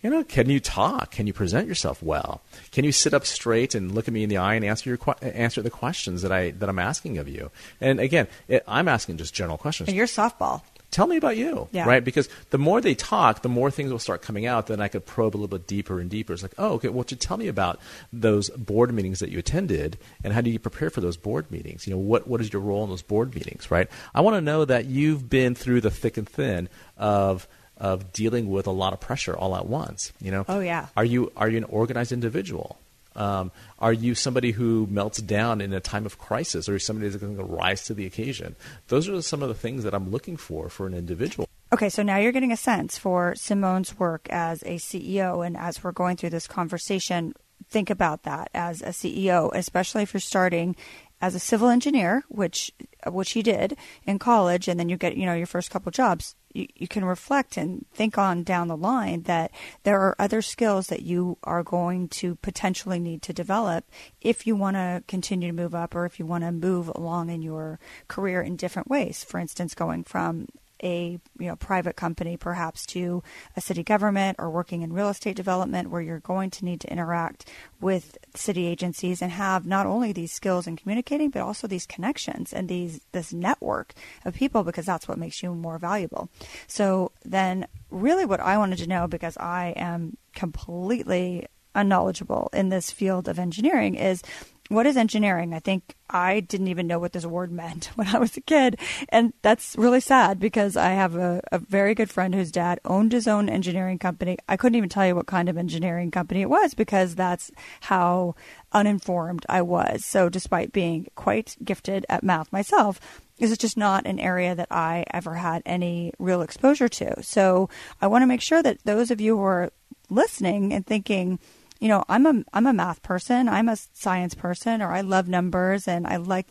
you 0.03 0.09
know, 0.09 0.23
can 0.23 0.49
you 0.49 0.59
talk? 0.59 1.11
Can 1.11 1.27
you 1.27 1.33
present 1.33 1.67
yourself 1.67 2.03
well? 2.03 2.41
Can 2.71 2.85
you 2.85 2.91
sit 2.91 3.13
up 3.13 3.25
straight 3.25 3.73
and 3.73 3.93
look 3.93 4.07
at 4.07 4.13
me 4.13 4.23
in 4.23 4.29
the 4.29 4.37
eye 4.37 4.53
and 4.53 4.63
answer 4.63 4.89
your 4.89 4.99
answer 5.21 5.61
the 5.61 5.69
questions 5.69 6.21
that 6.21 6.31
I 6.31 6.51
that 6.51 6.69
I'm 6.69 6.79
asking 6.79 7.17
of 7.17 7.27
you? 7.27 7.49
And 7.81 7.99
again, 7.99 8.27
it, 8.47 8.63
I'm 8.67 8.87
asking 8.87 9.17
just 9.17 9.33
general 9.33 9.57
questions. 9.57 9.89
And 9.89 9.97
you're 9.97 10.07
softball. 10.07 10.61
Tell 10.89 11.07
me 11.07 11.17
about 11.17 11.35
you, 11.35 11.67
yeah. 11.73 11.85
right? 11.85 12.03
Because 12.03 12.29
the 12.49 12.57
more 12.57 12.79
they 12.79 12.95
talk, 12.95 13.41
the 13.41 13.49
more 13.49 13.69
things 13.69 13.91
will 13.91 13.99
start 13.99 14.21
coming 14.21 14.45
out. 14.45 14.67
Then 14.67 14.79
I 14.79 14.87
could 14.87 15.05
probe 15.05 15.35
a 15.35 15.37
little 15.37 15.49
bit 15.49 15.67
deeper 15.67 15.99
and 15.99 16.09
deeper. 16.09 16.31
It's 16.31 16.41
like, 16.41 16.53
oh, 16.57 16.73
okay, 16.75 16.87
well, 16.87 17.05
you 17.09 17.17
tell 17.17 17.35
me 17.35 17.49
about 17.49 17.79
those 18.13 18.49
board 18.51 18.93
meetings 18.93 19.19
that 19.19 19.29
you 19.29 19.39
attended, 19.39 19.97
and 20.23 20.31
how 20.31 20.39
do 20.39 20.49
you 20.49 20.59
prepare 20.59 20.89
for 20.89 21.01
those 21.01 21.17
board 21.17 21.51
meetings? 21.51 21.85
You 21.85 21.93
know, 21.93 21.99
what 21.99 22.27
what 22.27 22.39
is 22.39 22.53
your 22.53 22.61
role 22.61 22.83
in 22.85 22.89
those 22.89 23.01
board 23.01 23.35
meetings, 23.35 23.69
right? 23.69 23.89
I 24.15 24.21
want 24.21 24.35
to 24.35 24.41
know 24.41 24.63
that 24.63 24.85
you've 24.85 25.29
been 25.29 25.55
through 25.55 25.81
the 25.81 25.91
thick 25.91 26.15
and 26.17 26.27
thin 26.27 26.69
of 26.95 27.47
of 27.79 28.11
dealing 28.13 28.49
with 28.49 28.67
a 28.67 28.71
lot 28.71 28.93
of 28.93 28.99
pressure 28.99 29.35
all 29.35 29.55
at 29.55 29.67
once. 29.67 30.11
You 30.21 30.31
know, 30.31 30.45
oh 30.47 30.59
yeah. 30.59 30.87
Are 30.95 31.05
you 31.05 31.31
are 31.35 31.49
you 31.49 31.57
an 31.57 31.63
organized 31.65 32.11
individual? 32.11 32.77
Um, 33.15 33.51
are 33.79 33.93
you 33.93 34.13
somebody 34.13 34.51
who 34.51 34.87
melts 34.91 35.19
down 35.19 35.59
in 35.59 35.73
a 35.73 35.79
time 35.79 36.05
of 36.05 36.19
crisis, 36.19 36.69
or 36.69 36.75
are 36.75 36.79
somebody 36.79 37.09
that's 37.09 37.21
going 37.21 37.35
to 37.37 37.43
rise 37.43 37.83
to 37.85 37.95
the 37.95 38.05
occasion? 38.05 38.55
Those 38.89 39.09
are 39.09 39.19
some 39.23 39.41
of 39.41 39.49
the 39.49 39.55
things 39.55 39.83
that 39.83 39.95
I'm 39.95 40.11
looking 40.11 40.37
for 40.37 40.69
for 40.69 40.85
an 40.85 40.93
individual. 40.93 41.49
Okay, 41.73 41.89
so 41.89 42.03
now 42.03 42.17
you're 42.17 42.31
getting 42.31 42.51
a 42.51 42.57
sense 42.57 42.97
for 42.97 43.33
Seimone's 43.33 43.99
work 43.99 44.27
as 44.29 44.61
a 44.63 44.75
CEO, 44.75 45.45
and 45.45 45.57
as 45.57 45.83
we're 45.83 45.91
going 45.91 46.15
through 46.15 46.29
this 46.29 46.47
conversation, 46.47 47.33
think 47.69 47.89
about 47.89 48.23
that 48.23 48.49
as 48.53 48.81
a 48.81 48.89
CEO, 48.89 49.51
especially 49.53 50.03
if 50.03 50.13
you're 50.13 50.21
starting 50.21 50.75
as 51.21 51.35
a 51.35 51.39
civil 51.39 51.69
engineer, 51.69 52.23
which 52.29 52.71
which 53.05 53.31
he 53.31 53.41
did 53.41 53.77
in 54.05 54.19
college, 54.19 54.67
and 54.67 54.79
then 54.79 54.89
you 54.89 54.97
get 54.97 55.17
you 55.17 55.25
know 55.25 55.33
your 55.33 55.47
first 55.47 55.71
couple 55.71 55.91
jobs 55.91 56.35
you, 56.57 56.67
you 56.75 56.87
can 56.87 57.05
reflect 57.05 57.55
and 57.55 57.85
think 57.93 58.17
on 58.17 58.43
down 58.43 58.67
the 58.67 58.75
line 58.75 59.23
that 59.23 59.51
there 59.83 59.99
are 60.01 60.15
other 60.19 60.41
skills 60.41 60.87
that 60.87 61.03
you 61.03 61.37
are 61.43 61.63
going 61.63 62.07
to 62.09 62.35
potentially 62.35 62.99
need 62.99 63.21
to 63.21 63.33
develop 63.33 63.85
if 64.21 64.47
you 64.47 64.55
want 64.55 64.75
to 64.75 65.03
continue 65.07 65.49
to 65.49 65.53
move 65.53 65.75
up 65.75 65.95
or 65.95 66.05
if 66.05 66.19
you 66.19 66.25
want 66.25 66.43
to 66.43 66.51
move 66.51 66.91
along 66.95 67.29
in 67.29 67.41
your 67.41 67.79
career 68.07 68.41
in 68.41 68.55
different 68.55 68.89
ways. 68.89 69.23
For 69.23 69.39
instance, 69.39 69.75
going 69.75 70.03
from 70.03 70.47
a 70.83 71.19
you 71.39 71.47
know 71.47 71.55
private 71.55 71.95
company 71.95 72.37
perhaps 72.37 72.85
to 72.85 73.23
a 73.55 73.61
city 73.61 73.83
government 73.83 74.35
or 74.39 74.49
working 74.49 74.81
in 74.81 74.93
real 74.93 75.09
estate 75.09 75.35
development 75.35 75.89
where 75.89 76.01
you're 76.01 76.19
going 76.19 76.49
to 76.49 76.65
need 76.65 76.81
to 76.81 76.91
interact 76.91 77.49
with 77.81 78.17
city 78.35 78.67
agencies 78.67 79.21
and 79.21 79.31
have 79.31 79.65
not 79.65 79.85
only 79.85 80.11
these 80.11 80.31
skills 80.31 80.67
in 80.67 80.75
communicating 80.75 81.29
but 81.29 81.41
also 81.41 81.67
these 81.67 81.85
connections 81.85 82.53
and 82.53 82.69
these 82.69 83.01
this 83.11 83.33
network 83.33 83.93
of 84.25 84.33
people 84.33 84.63
because 84.63 84.85
that's 84.85 85.07
what 85.07 85.17
makes 85.17 85.41
you 85.41 85.53
more 85.53 85.77
valuable. 85.77 86.29
So 86.67 87.11
then 87.23 87.67
really 87.89 88.25
what 88.25 88.39
I 88.39 88.57
wanted 88.57 88.79
to 88.79 88.87
know 88.87 89.07
because 89.07 89.37
I 89.37 89.73
am 89.75 90.17
completely 90.35 91.47
unknowledgeable 91.77 92.49
in 92.53 92.69
this 92.69 92.91
field 92.91 93.27
of 93.27 93.39
engineering 93.39 93.95
is 93.95 94.23
what 94.69 94.85
is 94.85 94.97
engineering? 94.97 95.53
I 95.53 95.59
think 95.59 95.95
I 96.09 96.39
didn't 96.39 96.67
even 96.67 96.87
know 96.87 96.99
what 96.99 97.13
this 97.13 97.25
word 97.25 97.51
meant 97.51 97.85
when 97.95 98.07
I 98.07 98.19
was 98.19 98.35
a 98.37 98.41
kid. 98.41 98.79
And 99.09 99.33
that's 99.41 99.75
really 99.77 99.99
sad 99.99 100.39
because 100.39 100.77
I 100.77 100.89
have 100.89 101.15
a, 101.15 101.41
a, 101.51 101.59
very 101.59 101.93
good 101.95 102.09
friend 102.09 102.33
whose 102.33 102.51
dad 102.51 102.79
owned 102.85 103.11
his 103.11 103.27
own 103.27 103.49
engineering 103.49 103.99
company. 103.99 104.37
I 104.47 104.57
couldn't 104.57 104.77
even 104.77 104.89
tell 104.89 105.05
you 105.05 105.15
what 105.15 105.27
kind 105.27 105.49
of 105.49 105.57
engineering 105.57 106.11
company 106.11 106.41
it 106.41 106.49
was 106.49 106.73
because 106.73 107.15
that's 107.15 107.51
how 107.81 108.35
uninformed 108.71 109.45
I 109.49 109.61
was. 109.61 110.05
So, 110.05 110.29
despite 110.29 110.71
being 110.71 111.07
quite 111.15 111.55
gifted 111.63 112.05
at 112.09 112.23
math 112.23 112.51
myself, 112.51 112.99
this 113.37 113.51
is 113.51 113.57
just 113.57 113.77
not 113.77 114.07
an 114.07 114.19
area 114.19 114.55
that 114.55 114.71
I 114.71 115.05
ever 115.11 115.35
had 115.35 115.61
any 115.65 116.13
real 116.19 116.41
exposure 116.41 116.89
to. 116.89 117.21
So, 117.23 117.69
I 118.01 118.07
want 118.07 118.21
to 118.23 118.27
make 118.27 118.41
sure 118.41 118.63
that 118.63 118.83
those 118.83 119.11
of 119.11 119.21
you 119.21 119.37
who 119.37 119.43
are 119.43 119.71
listening 120.09 120.73
and 120.73 120.85
thinking, 120.85 121.39
you 121.79 121.87
know, 121.87 122.03
I'm 122.09 122.25
a 122.25 122.43
I'm 122.53 122.67
a 122.67 122.73
math 122.73 123.01
person, 123.01 123.47
I'm 123.47 123.69
a 123.69 123.77
science 123.93 124.33
person, 124.33 124.81
or 124.81 124.91
I 124.91 125.01
love 125.01 125.27
numbers 125.27 125.87
and 125.87 126.07
I 126.07 126.17
like 126.17 126.47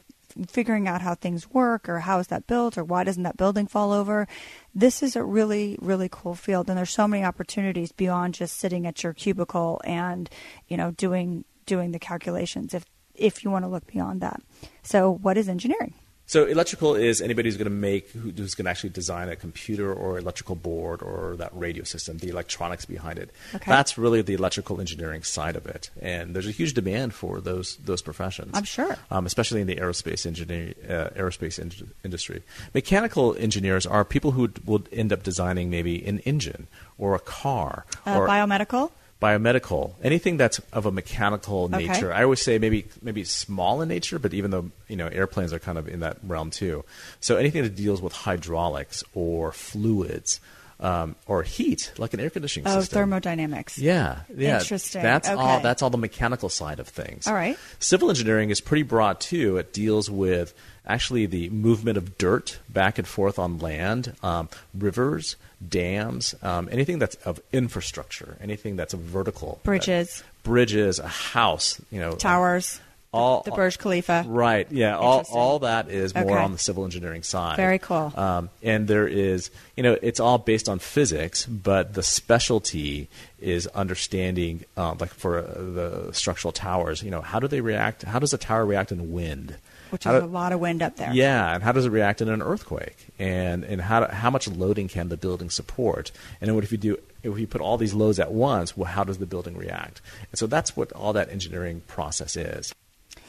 figuring 0.49 0.87
out 0.87 1.01
how 1.01 1.15
things 1.15 1.51
work 1.51 1.89
or 1.89 2.01
how 2.01 2.19
is 2.19 2.27
that 2.27 2.47
built 2.47 2.77
or 2.77 2.85
why 2.85 3.05
doesn't 3.05 3.23
that 3.23 3.37
building 3.37 3.67
fall 3.67 3.93
over. 3.93 4.29
This 4.75 5.03
is 5.03 5.17
a 5.17 5.25
really 5.25 5.79
really 5.81 6.09
cool 6.11 6.35
field 6.35 6.69
and 6.69 6.79
there's 6.79 6.91
so 6.91 7.09
many 7.09 7.25
opportunities 7.25 7.93
beyond 7.93 8.35
just 8.35 8.57
sitting 8.57 8.87
at 8.87 9.03
your 9.03 9.15
cubicle 9.15 9.81
and, 9.85 10.29
you 10.69 10.77
know, 10.77 10.91
doing 10.93 11.45
doing 11.65 11.93
the 11.93 11.99
calculations 11.99 12.75
if 12.75 12.85
if 13.15 13.45
you 13.45 13.51
want 13.51 13.65
to 13.65 13.71
look 13.71 13.87
beyond 13.87 14.21
that. 14.21 14.41
So, 14.83 15.11
what 15.11 15.37
is 15.37 15.49
engineering? 15.49 15.95
So 16.29 16.45
electrical 16.45 16.97
is 16.97 17.21
anybody 17.21 17.49
who's 17.49 17.57
going 17.57 17.67
to 17.67 17.71
make, 17.71 18.11
who's 18.11 18.57
going 18.57 18.65
to 18.65 18.71
actually 18.71 18.91
design 18.91 19.29
a 19.29 19.37
computer 19.37 19.93
or 19.93 20.19
electrical 20.19 20.57
board 20.57 21.01
or 21.01 21.37
that 21.37 21.51
radio 21.53 21.85
system, 21.85 22.19
the 22.19 22.29
electronics 22.29 22.85
behind 22.85 23.21
it. 23.21 23.31
Okay. 23.55 23.71
That's 23.71 23.97
really 23.97 24.23
the 24.23 24.35
electrical 24.35 24.81
engineering 24.81 25.23
side 25.23 25.55
of 25.55 25.67
it, 25.67 25.91
and 26.01 26.35
there's 26.35 26.49
a 26.49 26.51
huge 26.51 26.75
demand 26.75 27.15
for 27.15 27.41
those 27.41 27.77
those 27.77 28.03
professions. 28.03 28.51
I'm 28.55 28.65
sure, 28.65 28.97
um, 29.11 29.25
especially 29.25 29.61
in 29.61 29.69
the 29.69 29.77
aerospace 29.77 30.27
engineering, 30.27 30.75
uh, 30.89 31.11
aerospace 31.17 31.61
in- 31.61 31.93
industry. 32.05 32.43
Mechanical 32.75 33.37
engineers 33.37 33.87
are 33.87 34.05
people 34.05 34.33
who 34.33 34.51
will 34.65 34.83
end 34.93 35.13
up 35.13 35.23
designing 35.23 35.71
maybe 35.71 36.05
an 36.05 36.19
engine 36.21 36.67
or 36.99 37.15
a 37.15 37.21
car 37.21 37.87
uh, 38.05 38.19
or 38.19 38.27
biomedical 38.29 38.91
biomedical, 39.21 39.95
anything 40.03 40.37
that's 40.37 40.61
of 40.73 40.87
a 40.87 40.93
mechanical 40.93 41.69
nature. 41.69 42.11
Okay. 42.11 42.19
I 42.19 42.23
always 42.23 42.43
say 42.43 42.59
maybe 42.59 42.87
maybe 43.03 43.25
small 43.25 43.81
in 43.83 43.89
nature, 43.89 44.19
but 44.19 44.35
even 44.35 44.51
though 44.51 44.71
you 44.89 44.97
know 44.97 45.09
airplanes 45.09 45.53
are 45.53 45.59
kind 45.59 45.79
of 45.79 45.89
in 45.89 46.01
that 46.01 46.19
realm 46.23 46.51
too. 46.51 46.85
So 47.21 47.37
anything 47.37 47.63
that 47.63 47.75
deals 47.75 48.03
with 48.03 48.13
hydraulics 48.13 49.03
or 49.15 49.53
fluids. 49.53 50.41
Um, 50.79 51.17
or 51.25 51.43
heat, 51.43 51.91
like 51.97 52.13
an 52.13 52.21
air 52.21 52.29
conditioning 52.29 52.67
system. 52.67 52.77
oh, 52.77 52.81
system. 52.83 52.99
thermodynamics. 52.99 53.79
Yeah, 53.79 54.21
yeah. 54.37 54.59
Interesting. 54.59 55.01
That's 55.01 55.27
okay. 55.27 55.41
all. 55.41 55.61
That's 55.61 55.81
all 55.81 55.89
the 55.89 55.97
mechanical 55.97 56.51
side 56.51 56.81
of 56.81 56.87
things. 56.87 57.27
All 57.27 57.33
right. 57.33 57.57
Civil 57.79 58.11
engineering 58.11 58.51
is 58.51 58.61
pretty 58.61 58.83
broad 58.83 59.19
too. 59.19 59.57
It 59.57 59.73
deals 59.73 60.11
with 60.11 60.53
actually 60.87 61.27
the 61.27 61.51
movement 61.51 61.99
of 61.99 62.19
dirt 62.19 62.59
back 62.69 62.99
and 62.99 63.07
forth 63.07 63.39
on 63.39 63.59
land, 63.59 64.15
um, 64.23 64.49
rivers, 64.75 65.37
dams, 65.67 66.35
um, 66.43 66.69
anything 66.71 66.99
that's 66.99 67.17
of 67.17 67.41
infrastructure, 67.53 68.37
anything 68.41 68.77
that's 68.77 68.95
a 68.95 68.97
vertical 68.97 69.61
bridges, 69.65 70.23
uh, 70.23 70.25
bridges, 70.43 70.99
a 70.99 71.09
house, 71.09 71.81
you 71.91 72.01
know, 72.01 72.13
towers. 72.13 72.81
All, 73.13 73.41
the, 73.43 73.51
the 73.51 73.57
Burj 73.57 73.79
Khalifa. 73.79 74.25
Right. 74.27 74.71
Yeah. 74.71 74.99
All, 74.99 75.25
all 75.33 75.61
that 75.61 75.89
is 75.89 76.15
more 76.15 76.25
okay. 76.25 76.35
on 76.35 76.53
the 76.53 76.59
civil 76.59 76.85
engineering 76.85 77.23
side. 77.23 77.57
Very 77.57 77.79
cool. 77.79 78.13
Um, 78.15 78.51
and 78.63 78.87
there 78.89 79.09
is, 79.09 79.51
you 79.75 79.83
know, 79.83 79.97
it's 80.03 80.21
all 80.21 80.37
based 80.37 80.69
on 80.69 80.81
physics, 80.81 81.47
but 81.47 81.95
the 81.95 82.03
specialty 82.03 83.09
is 83.41 83.69
understanding, 83.69 84.67
uh, 84.77 84.97
like 85.01 85.15
for 85.15 85.39
uh, 85.39 85.43
the 85.45 86.11
structural 86.13 86.53
towers, 86.53 87.03
you 87.03 87.11
know, 87.11 87.23
how 87.23 87.41
do 87.41 87.49
they 87.49 87.63
react? 87.63 88.03
How 88.03 88.19
does 88.19 88.35
a 88.35 88.39
tower 88.39 88.67
react 88.67 88.93
in 88.93 89.11
wind? 89.13 89.57
Which 89.91 90.07
is 90.07 90.13
do, 90.13 90.25
a 90.25 90.27
lot 90.27 90.53
of 90.53 90.61
wind 90.61 90.83
up 90.83 90.97
there. 90.97 91.13
Yeah, 91.13 91.55
and 91.55 91.63
how 91.63 91.73
does 91.73 91.87
it 91.87 91.91
react 91.91 92.21
in 92.21 92.29
an 92.29 92.43
earthquake? 92.43 93.09
And 93.19 93.65
and 93.65 93.81
how 93.81 94.09
how 94.09 94.31
much 94.31 94.49
loading 94.49 94.89
can 94.89 95.09
the 95.09 95.17
building 95.17 95.51
support? 95.51 96.11
And 96.41 96.49
then 96.49 96.55
what 96.55 96.65
if 96.65 96.73
you 96.73 96.79
do 96.79 96.99
if 97.23 97.39
you 97.39 97.47
put 97.47 97.61
all 97.61 97.77
these 97.77 97.95
loads 97.95 98.19
at 98.19 98.33
once? 98.33 98.77
Well, 98.77 98.91
how 98.91 99.05
does 99.05 99.19
the 99.19 99.27
building 99.27 99.57
react? 99.57 100.01
And 100.31 100.39
so 100.39 100.47
that's 100.47 100.77
what 100.77 100.93
all 100.93 101.13
that 101.13 101.31
engineering 101.31 101.83
process 101.87 102.37
is. 102.37 102.75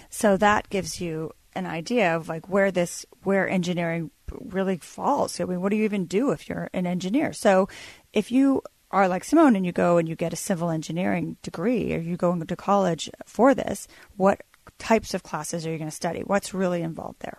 So 0.09 0.37
that 0.37 0.69
gives 0.69 1.01
you 1.01 1.33
an 1.53 1.65
idea 1.65 2.15
of 2.15 2.29
like 2.29 2.49
where 2.49 2.71
this 2.71 3.05
where 3.23 3.49
engineering 3.49 4.11
really 4.31 4.77
falls. 4.77 5.39
I 5.39 5.45
mean, 5.45 5.61
what 5.61 5.69
do 5.69 5.75
you 5.75 5.83
even 5.83 6.05
do 6.05 6.31
if 6.31 6.47
you're 6.47 6.69
an 6.73 6.85
engineer? 6.85 7.33
So 7.33 7.67
if 8.13 8.31
you 8.31 8.61
are 8.91 9.07
like 9.07 9.23
Seimone 9.23 9.55
and 9.57 9.65
you 9.65 9.71
go 9.71 9.97
and 9.97 10.07
you 10.07 10.15
get 10.15 10.33
a 10.33 10.37
civil 10.37 10.69
engineering 10.69 11.37
degree 11.41 11.93
or 11.93 11.99
you 11.99 12.15
go 12.15 12.37
to 12.41 12.55
college 12.55 13.09
for 13.25 13.53
this, 13.53 13.87
what 14.15 14.41
types 14.79 15.13
of 15.13 15.23
classes 15.23 15.65
are 15.65 15.71
you 15.71 15.77
going 15.77 15.89
to 15.89 15.95
study? 15.95 16.21
What's 16.21 16.53
really 16.53 16.81
involved 16.81 17.19
there? 17.19 17.37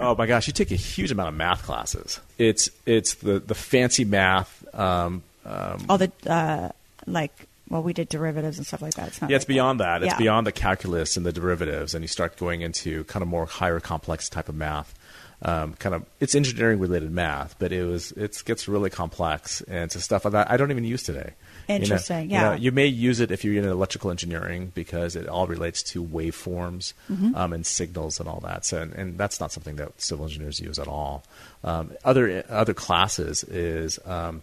Oh 0.00 0.14
my 0.14 0.26
gosh, 0.26 0.46
you 0.46 0.52
take 0.52 0.70
a 0.70 0.76
huge 0.76 1.10
amount 1.10 1.28
of 1.28 1.34
math 1.34 1.64
classes. 1.64 2.20
It's 2.38 2.70
it's 2.86 3.14
the 3.14 3.40
the 3.40 3.54
fancy 3.54 4.04
math. 4.04 4.64
Um, 4.74 5.22
um, 5.44 5.86
All 5.88 5.98
the 5.98 6.12
uh, 6.26 6.68
like 7.06 7.32
well, 7.68 7.82
we 7.82 7.92
did 7.92 8.08
derivatives 8.08 8.58
and 8.58 8.66
stuff 8.66 8.80
like 8.80 8.94
that. 8.94 9.08
It's 9.08 9.20
not 9.20 9.30
yeah, 9.30 9.36
like 9.36 9.42
it's 9.42 9.44
beyond 9.46 9.80
that. 9.80 9.98
that. 9.98 10.06
It's 10.06 10.14
yeah. 10.14 10.18
beyond 10.18 10.46
the 10.46 10.52
calculus 10.52 11.16
and 11.16 11.26
the 11.26 11.32
derivatives, 11.32 11.94
and 11.94 12.02
you 12.02 12.08
start 12.08 12.36
going 12.36 12.62
into 12.62 13.04
kind 13.04 13.22
of 13.22 13.28
more 13.28 13.46
higher 13.46 13.80
complex 13.80 14.28
type 14.28 14.48
of 14.48 14.54
math. 14.54 14.94
Um, 15.40 15.74
kind 15.74 15.94
of 15.94 16.04
it's 16.18 16.34
engineering 16.34 16.80
related 16.80 17.10
math, 17.12 17.56
but 17.58 17.72
it 17.72 17.84
was 17.84 18.12
it 18.12 18.42
gets 18.44 18.66
really 18.66 18.90
complex 18.90 19.60
and 19.62 19.84
it's 19.84 20.02
stuff 20.02 20.24
that 20.24 20.50
I 20.50 20.56
don't 20.56 20.70
even 20.70 20.84
use 20.84 21.02
today. 21.02 21.34
Interesting. 21.68 22.30
You 22.30 22.36
know, 22.38 22.42
yeah. 22.42 22.50
You, 22.52 22.56
know, 22.56 22.62
you, 22.62 22.72
may 22.72 22.86
use 22.86 23.20
it 23.20 23.30
if 23.30 23.44
you're 23.44 23.62
in 23.62 23.68
electrical 23.68 24.10
engineering 24.10 24.72
because 24.74 25.14
it 25.14 25.28
all 25.28 25.46
relates 25.46 25.82
to 25.84 26.02
waveforms 26.02 26.94
mm-hmm. 27.10 27.34
um, 27.34 27.52
and 27.52 27.66
signals 27.66 28.18
and 28.18 28.28
all 28.28 28.40
that. 28.40 28.64
So, 28.64 28.80
and, 28.80 28.92
and, 28.94 29.18
that's 29.18 29.38
not 29.38 29.52
something 29.52 29.76
that 29.76 30.00
civil 30.00 30.24
engineers 30.24 30.60
use 30.60 30.78
at 30.78 30.88
all. 30.88 31.24
Um, 31.62 31.92
other 32.04 32.44
other 32.48 32.74
classes 32.74 33.44
is. 33.44 33.98
Um, 34.04 34.42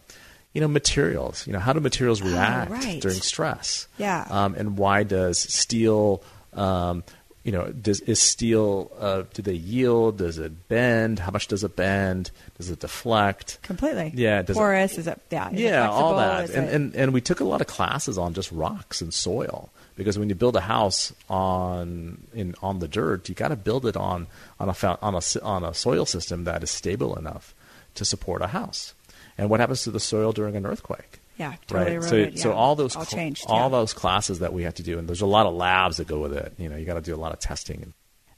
you 0.54 0.62
know 0.62 0.70
materials. 0.70 1.46
You 1.46 1.52
know 1.52 1.60
how 1.60 1.74
do 1.74 1.82
materials 1.82 2.22
oh, 2.22 2.28
react 2.28 2.72
oh, 2.72 2.76
right. 2.76 3.02
during 3.02 3.20
stress? 3.20 3.90
Yeah. 3.98 4.26
Um, 4.30 4.56
and 4.56 4.78
why 4.78 5.04
does 5.04 5.38
steel 5.38 6.24
um, 6.54 7.04
you 7.46 7.52
know, 7.52 7.68
does 7.68 8.00
is 8.02 8.20
steel? 8.20 8.92
Uh, 9.00 9.24
do 9.36 9.44
they 9.44 9.54
yield? 9.54 10.18
Does 10.18 10.40
it 10.40 10.68
bend? 10.68 11.20
How 11.20 11.30
much 11.30 11.48
does 11.48 11.64
it 11.64 11.76
bend? 11.76 12.32
Does 12.58 12.72
it 12.72 12.80
deflect? 12.80 13.60
Completely. 13.62 14.12
Yeah. 14.16 14.42
Does 14.42 14.58
Porous? 14.58 14.94
It, 14.94 15.02
is 15.02 15.08
it? 15.08 15.22
Yeah. 15.30 15.52
Is 15.52 15.62
yeah. 15.62 15.86
It 15.86 15.90
all 15.92 16.18
that. 16.18 16.50
And, 16.50 16.68
it... 16.68 16.74
and 16.74 16.96
and 16.96 17.14
we 17.14 17.22
took 17.22 17.42
a 17.42 17.44
lot 17.44 17.62
of 17.62 17.68
classes 17.68 18.18
on 18.18 18.34
just 18.34 18.52
rocks 18.52 19.00
and 19.00 19.14
soil 19.14 19.70
because 19.96 20.18
when 20.18 20.28
you 20.28 20.34
build 20.34 20.56
a 20.56 20.62
house 20.62 21.14
on 21.30 22.18
in 22.34 22.56
on 22.64 22.80
the 22.80 22.88
dirt, 22.88 23.30
you 23.30 23.36
got 23.36 23.50
to 23.50 23.56
build 23.56 23.86
it 23.86 23.96
on 23.96 24.26
on 24.60 24.68
a 24.68 24.98
on 25.04 25.14
a 25.14 25.22
on 25.44 25.64
a 25.64 25.74
soil 25.76 26.08
system 26.08 26.46
that 26.46 26.64
is 26.64 26.72
stable 26.72 27.16
enough 27.16 27.54
to 27.94 28.06
support 28.06 28.42
a 28.42 28.48
house. 28.48 28.96
And 29.38 29.52
what 29.52 29.60
happens 29.60 29.84
to 29.84 29.92
the 29.92 30.00
soil 30.00 30.32
during 30.32 30.56
an 30.56 30.66
earthquake? 30.66 31.20
Yeah, 31.38 31.56
totally 31.68 31.98
right. 31.98 32.10
So, 32.10 32.16
yeah. 32.16 32.30
so 32.36 32.54
all 32.54 32.76
those 32.76 32.96
all, 32.96 33.06
cl- 33.06 33.20
changed, 33.20 33.46
all 33.48 33.64
yeah. 33.64 33.78
those 33.80 33.94
classes 33.94 34.40
that 34.40 34.54
we 34.54 34.64
have 34.64 34.76
to 34.76 34.84
do, 34.84 34.98
and 34.98 35.08
there's 35.08 35.22
a 35.22 35.26
lot 35.26 35.46
of 35.46 35.54
labs 35.54 35.98
that 35.98 36.08
go 36.08 36.20
with 36.20 36.34
it. 36.34 36.54
You 36.58 36.70
know, 36.70 36.78
you 36.78 36.86
got 36.86 36.96
to 36.96 37.02
do 37.02 37.14
a 37.14 37.18
lot 37.18 37.34
of 37.34 37.40
testing. 37.40 37.94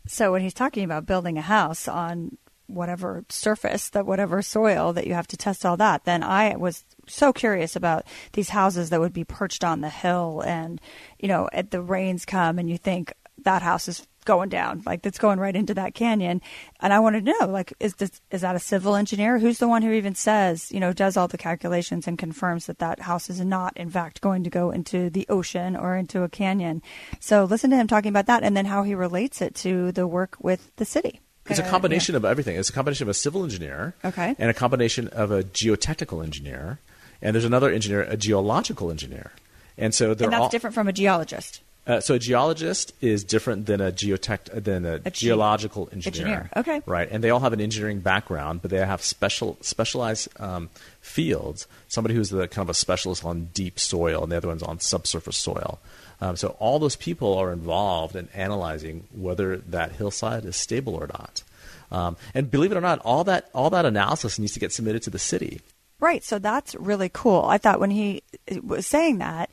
So 0.07 0.31
when 0.31 0.41
he's 0.41 0.53
talking 0.53 0.83
about 0.83 1.05
building 1.05 1.37
a 1.37 1.41
house 1.41 1.87
on 1.87 2.37
whatever 2.67 3.23
surface, 3.29 3.89
that 3.89 4.05
whatever 4.05 4.41
soil 4.41 4.93
that 4.93 5.07
you 5.07 5.13
have 5.13 5.27
to 5.27 5.37
test 5.37 5.65
all 5.65 5.77
that, 5.77 6.05
then 6.05 6.23
I 6.23 6.55
was 6.55 6.83
so 7.07 7.31
curious 7.31 7.75
about 7.75 8.05
these 8.33 8.49
houses 8.49 8.89
that 8.89 8.99
would 8.99 9.13
be 9.13 9.23
perched 9.23 9.63
on 9.63 9.81
the 9.81 9.89
hill, 9.89 10.41
and 10.45 10.81
you 11.19 11.27
know, 11.27 11.49
at 11.53 11.71
the 11.71 11.81
rains 11.81 12.25
come, 12.25 12.57
and 12.57 12.69
you 12.69 12.77
think 12.77 13.13
that 13.43 13.61
house 13.61 13.87
is 13.87 14.07
going 14.27 14.50
down, 14.50 14.84
like 14.86 15.01
that's 15.01 15.17
going 15.17 15.39
right 15.39 15.55
into 15.55 15.74
that 15.74 15.96
canyon. 15.96 16.41
And 16.81 16.93
I 16.93 17.00
wanted 17.00 17.25
to 17.25 17.34
know, 17.39 17.48
like, 17.48 17.74
is 17.79 17.96
this 17.96 18.22
is 18.29 18.41
that 18.41 18.55
a 18.55 18.60
civil 18.60 18.96
engineer? 18.96 19.39
Who's 19.39 19.57
the 19.57 19.67
one 19.67 19.81
who 19.81 19.91
even 19.91 20.13
says, 20.13 20.72
you 20.72 20.79
know, 20.79 20.93
does 20.93 21.17
all 21.17 21.27
the 21.27 21.38
calculations 21.38 22.07
and 22.07 22.19
confirms 22.19 22.67
that 22.67 22.77
that 22.77 23.00
house 23.00 23.29
is 23.29 23.39
not, 23.39 23.75
in 23.75 23.89
fact, 23.89 24.22
going 24.22 24.43
to 24.43 24.51
go 24.51 24.69
into 24.69 25.10
the 25.10 25.25
ocean 25.29 25.75
or 25.75 25.96
into 25.96 26.22
a 26.22 26.29
canyon? 26.29 26.84
So 27.19 27.46
listen 27.46 27.72
to 27.72 27.77
him 27.77 27.88
talking 27.88 28.10
about 28.10 28.27
that, 28.27 28.43
and 28.43 28.55
then 28.55 28.65
how 28.65 28.84
he 28.84 28.93
relates 28.93 29.41
it 29.41 29.55
to 29.55 29.91
the 29.93 30.05
work 30.05 30.36
with 30.39 30.69
the 30.75 30.86
city. 30.86 31.22
It's 31.50 31.60
a 31.60 31.65
uh, 31.65 31.69
combination 31.69 32.13
yeah. 32.13 32.17
of 32.17 32.25
everything. 32.25 32.57
It's 32.57 32.69
a 32.69 32.74
combination 32.74 33.05
of 33.05 33.10
a 33.10 33.13
civil 33.13 33.43
engineer, 33.43 33.96
okay, 34.03 34.36
and 34.38 34.50
a 34.50 34.53
combination 34.53 35.07
of 35.07 35.31
a 35.31 35.43
geotechnical 35.43 36.24
engineer, 36.24 36.79
and 37.22 37.34
there's 37.34 37.46
another 37.46 37.72
engineer, 37.72 38.01
a 38.03 38.17
geological 38.17 38.91
engineer. 38.91 39.31
And 39.77 39.93
so 39.93 40.13
they're 40.13 40.25
and 40.25 40.34
that's 40.34 40.41
all, 40.41 40.50
different 40.50 40.74
from 40.74 40.88
a 40.88 40.93
geologist. 40.93 41.62
Uh, 41.88 42.01
so 42.01 42.15
a 42.15 42.20
geologist 42.20 42.94
is 43.00 43.24
different 43.24 43.65
than 43.65 43.79
a 43.79 43.91
geotech 43.91 44.63
than 44.63 44.86
a, 44.86 45.00
a 45.06 45.10
geological 45.10 45.88
engineer. 45.94 46.22
engineer. 46.22 46.50
Okay. 46.58 46.82
Right, 46.86 47.08
and 47.10 47.24
they 47.24 47.29
all 47.29 47.39
have 47.39 47.53
an 47.53 47.62
engineering 47.62 48.01
background, 48.01 48.62
but 48.62 48.72
they 48.72 48.77
have 48.77 49.01
special 49.01 49.58
specialized 49.62 50.27
um, 50.39 50.70
fields. 51.00 51.65
Somebody 51.88 52.13
who's 52.13 52.29
the 52.29 52.48
kind 52.50 52.65
of 52.65 52.70
a 52.70 52.74
specialist 52.74 53.24
on 53.24 53.46
deep 53.53 53.79
soil, 53.79 54.24
and 54.24 54.32
the 54.32 54.38
other 54.38 54.50
one's 54.50 54.63
on 54.63 54.79
subsurface 54.79 55.38
soil. 55.38 55.79
Um, 56.20 56.36
so 56.36 56.58
all 56.60 56.79
those 56.79 56.96
people 56.96 57.38
are 57.38 57.53
involved 57.53 58.15
in 58.15 58.27
analyzing 58.34 59.08
whether 59.13 59.58
that 59.58 59.94
hillside 59.94 60.46
is 60.46 60.56
stable 60.56 60.96
or 60.96 61.08
not. 61.08 61.44
Um, 61.91 62.17
and 62.34 62.51
believe 62.51 62.72
it 62.72 62.77
or 62.77 62.82
not, 62.82 63.00
all 63.00 63.24
that 63.25 63.50
all 63.53 63.70
that 63.70 63.86
analysis 63.86 64.38
needs 64.39 64.53
to 64.53 64.60
get 64.60 64.74
submitted 64.74 65.03
to 65.03 65.10
the 65.10 65.20
city. 65.20 65.62
Right. 66.00 66.24
So 66.24 66.38
that's 66.38 66.75
really 66.75 67.10
cool. 67.10 67.46
I 67.46 67.58
thought 67.58 67.79
when 67.79 67.89
he 67.89 68.22
was 68.62 68.86
saying 68.86 69.17
that, 69.17 69.50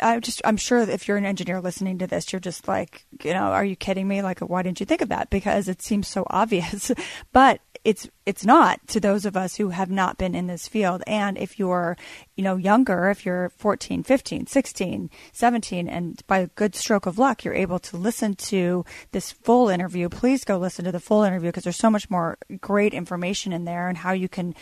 I 0.00 0.20
just 0.20 0.40
I'm 0.44 0.56
sure 0.56 0.78
if 0.78 1.08
you're 1.08 1.16
an 1.16 1.26
engineer 1.26 1.60
listening 1.60 1.98
to 1.98 2.06
this, 2.06 2.32
you're 2.32 2.40
just 2.40 2.68
like, 2.68 3.04
you 3.22 3.32
know, 3.32 3.44
are 3.44 3.64
you 3.64 3.76
kidding 3.76 4.08
me? 4.08 4.22
Like, 4.22 4.40
why 4.40 4.62
didn't 4.62 4.80
you 4.80 4.86
think 4.86 5.00
of 5.00 5.08
that? 5.08 5.30
Because 5.30 5.68
it 5.68 5.82
seems 5.82 6.08
so 6.08 6.24
obvious, 6.28 6.90
but 7.32 7.60
it's 7.84 8.08
it's 8.26 8.44
not 8.44 8.86
to 8.88 9.00
those 9.00 9.24
of 9.24 9.36
us 9.36 9.56
who 9.56 9.70
have 9.70 9.90
not 9.90 10.18
been 10.18 10.34
in 10.34 10.46
this 10.46 10.68
field. 10.68 11.02
And 11.06 11.38
if 11.38 11.58
you're, 11.58 11.96
you 12.36 12.44
know, 12.44 12.56
younger, 12.56 13.08
if 13.10 13.24
you're 13.24 13.50
14, 13.50 14.02
15, 14.02 14.46
16, 14.46 15.10
17, 15.32 15.88
and 15.88 16.22
by 16.26 16.38
a 16.38 16.46
good 16.48 16.74
stroke 16.74 17.06
of 17.06 17.18
luck, 17.18 17.44
you're 17.44 17.54
able 17.54 17.78
to 17.78 17.96
listen 17.96 18.34
to 18.34 18.84
this 19.12 19.32
full 19.32 19.68
interview, 19.68 20.08
please 20.08 20.44
go 20.44 20.58
listen 20.58 20.84
to 20.84 20.92
the 20.92 21.00
full 21.00 21.22
interview 21.22 21.48
because 21.48 21.64
there's 21.64 21.76
so 21.76 21.90
much 21.90 22.10
more 22.10 22.38
great 22.60 22.94
information 22.94 23.52
in 23.52 23.64
there 23.64 23.88
and 23.88 23.98
how 23.98 24.12
you 24.12 24.28
can 24.28 24.54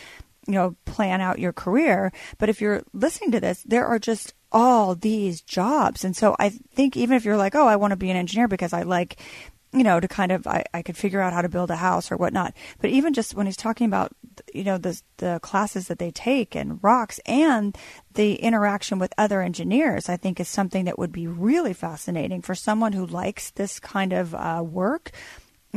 you 0.47 0.53
know, 0.53 0.75
plan 0.85 1.19
out 1.19 1.39
your 1.39 1.53
career. 1.53 2.11
But 2.37 2.49
if 2.49 2.61
you're 2.61 2.81
listening 2.93 3.31
to 3.31 3.39
this, 3.39 3.63
there 3.63 3.85
are 3.85 3.99
just 3.99 4.33
all 4.51 4.95
these 4.95 5.41
jobs. 5.41 6.03
And 6.03 6.15
so 6.15 6.35
I 6.39 6.49
think 6.49 6.95
even 6.95 7.15
if 7.15 7.25
you're 7.25 7.37
like, 7.37 7.55
oh, 7.55 7.67
I 7.67 7.75
want 7.75 7.91
to 7.91 7.97
be 7.97 8.09
an 8.09 8.17
engineer 8.17 8.47
because 8.47 8.73
I 8.73 8.83
like, 8.83 9.19
you 9.73 9.83
know, 9.83 9.99
to 9.99 10.07
kind 10.07 10.31
of, 10.31 10.47
I, 10.47 10.63
I 10.73 10.81
could 10.81 10.97
figure 10.97 11.21
out 11.21 11.33
how 11.33 11.41
to 11.41 11.49
build 11.49 11.69
a 11.69 11.75
house 11.75 12.11
or 12.11 12.17
whatnot. 12.17 12.53
But 12.79 12.89
even 12.89 13.13
just 13.13 13.35
when 13.35 13.45
he's 13.45 13.57
talking 13.57 13.85
about, 13.85 14.11
you 14.53 14.63
know, 14.63 14.77
the, 14.77 14.99
the 15.17 15.39
classes 15.41 15.87
that 15.87 15.99
they 15.99 16.11
take 16.11 16.55
and 16.55 16.79
rocks 16.81 17.19
and 17.25 17.77
the 18.13 18.35
interaction 18.35 18.97
with 18.99 19.13
other 19.17 19.41
engineers, 19.41 20.07
I 20.09 20.15
think 20.15 20.39
is 20.39 20.47
something 20.47 20.85
that 20.85 20.97
would 20.97 21.11
be 21.11 21.27
really 21.27 21.73
fascinating 21.73 22.41
for 22.41 22.55
someone 22.55 22.93
who 22.93 23.05
likes 23.05 23.51
this 23.51 23.79
kind 23.79 24.13
of 24.13 24.33
uh, 24.33 24.63
work 24.65 25.11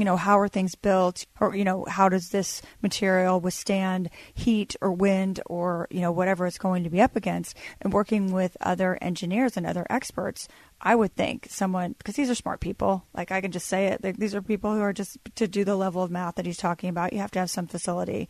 you 0.00 0.04
know, 0.06 0.16
how 0.16 0.38
are 0.40 0.48
things 0.48 0.74
built 0.74 1.26
or, 1.40 1.54
you 1.54 1.62
know, 1.62 1.84
how 1.86 2.08
does 2.08 2.30
this 2.30 2.62
material 2.82 3.38
withstand 3.38 4.08
heat 4.32 4.74
or 4.80 4.90
wind 4.90 5.40
or, 5.46 5.86
you 5.90 6.00
know, 6.00 6.10
whatever 6.10 6.46
it's 6.46 6.58
going 6.58 6.84
to 6.84 6.90
be 6.90 7.02
up 7.02 7.16
against 7.16 7.56
and 7.82 7.92
working 7.92 8.32
with 8.32 8.56
other 8.62 8.96
engineers 9.02 9.56
and 9.56 9.66
other 9.66 9.86
experts. 9.90 10.48
I 10.80 10.94
would 10.94 11.14
think 11.14 11.48
someone, 11.50 11.94
because 11.98 12.16
these 12.16 12.30
are 12.30 12.34
smart 12.34 12.60
people, 12.60 13.04
like 13.14 13.30
I 13.30 13.42
can 13.42 13.52
just 13.52 13.68
say 13.68 13.88
it, 13.88 14.18
these 14.18 14.34
are 14.34 14.40
people 14.40 14.74
who 14.74 14.80
are 14.80 14.94
just 14.94 15.18
to 15.34 15.46
do 15.46 15.64
the 15.64 15.76
level 15.76 16.02
of 16.02 16.10
math 16.10 16.36
that 16.36 16.46
he's 16.46 16.56
talking 16.56 16.88
about. 16.88 17.12
You 17.12 17.18
have 17.18 17.32
to 17.32 17.38
have 17.38 17.50
some 17.50 17.66
facility 17.66 18.28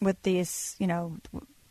with 0.00 0.22
these, 0.22 0.74
you 0.78 0.86
know, 0.86 1.18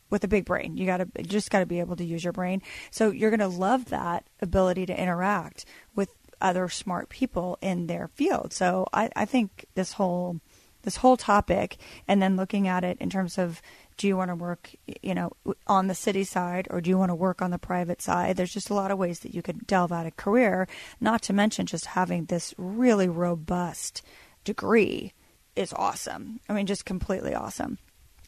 with 0.10 0.24
a 0.24 0.28
big 0.28 0.46
brain. 0.46 0.78
You 0.78 0.86
got 0.86 0.98
to 0.98 1.24
just 1.24 1.50
got 1.50 1.60
to 1.60 1.66
be 1.66 1.80
able 1.80 1.96
to 1.96 2.06
use 2.06 2.24
your 2.24 2.34
brain. 2.34 2.62
So 2.92 3.10
you're 3.10 3.32
going 3.32 3.40
to 3.40 3.48
love 3.48 3.86
that 3.86 4.26
ability 4.42 4.86
to 4.88 5.00
interact 5.00 5.66
with 5.96 6.10
other 6.42 6.70
smart 6.70 7.10
people 7.10 7.58
in 7.62 7.88
their 7.88 8.08
field. 8.10 8.54
So 8.54 8.88
I, 8.94 9.10
I 9.16 9.26
think 9.26 9.66
this 9.76 9.94
whole 9.94 10.40
this 10.84 10.98
whole 10.98 11.18
topic, 11.18 11.78
and 12.08 12.22
then 12.22 12.38
looking 12.38 12.68
at 12.68 12.84
it 12.84 12.98
in 13.00 13.10
terms 13.10 13.38
of 13.38 13.62
do 13.98 14.08
you 14.08 14.16
want 14.16 14.30
to 14.30 14.36
work, 14.36 14.74
you 15.04 15.14
know, 15.14 15.32
on 15.68 15.88
the 15.88 15.96
city 15.96 16.24
side 16.24 16.68
or 16.70 16.80
do 16.80 16.90
you 16.90 16.98
want 16.98 17.10
to 17.10 17.16
work 17.16 17.42
on 17.42 17.52
the 17.52 17.60
private 17.60 18.02
side? 18.02 18.38
There's 18.38 18.54
just 18.54 18.70
a 18.70 18.74
lot 18.74 18.92
of 18.92 18.98
ways 18.98 19.20
that 19.20 19.34
you 19.36 19.42
could 19.42 19.68
delve 19.68 19.92
out 19.92 20.06
a 20.06 20.12
career. 20.12 20.70
Not 21.02 21.22
to 21.24 21.34
mention 21.34 21.66
just 21.66 21.88
having 21.88 22.26
this 22.26 22.54
really 22.58 23.10
robust 23.10 24.02
degree 24.46 25.12
is 25.56 25.74
awesome. 25.74 26.40
I 26.48 26.54
mean, 26.54 26.66
just 26.66 26.86
completely 26.86 27.36
awesome. 27.36 27.78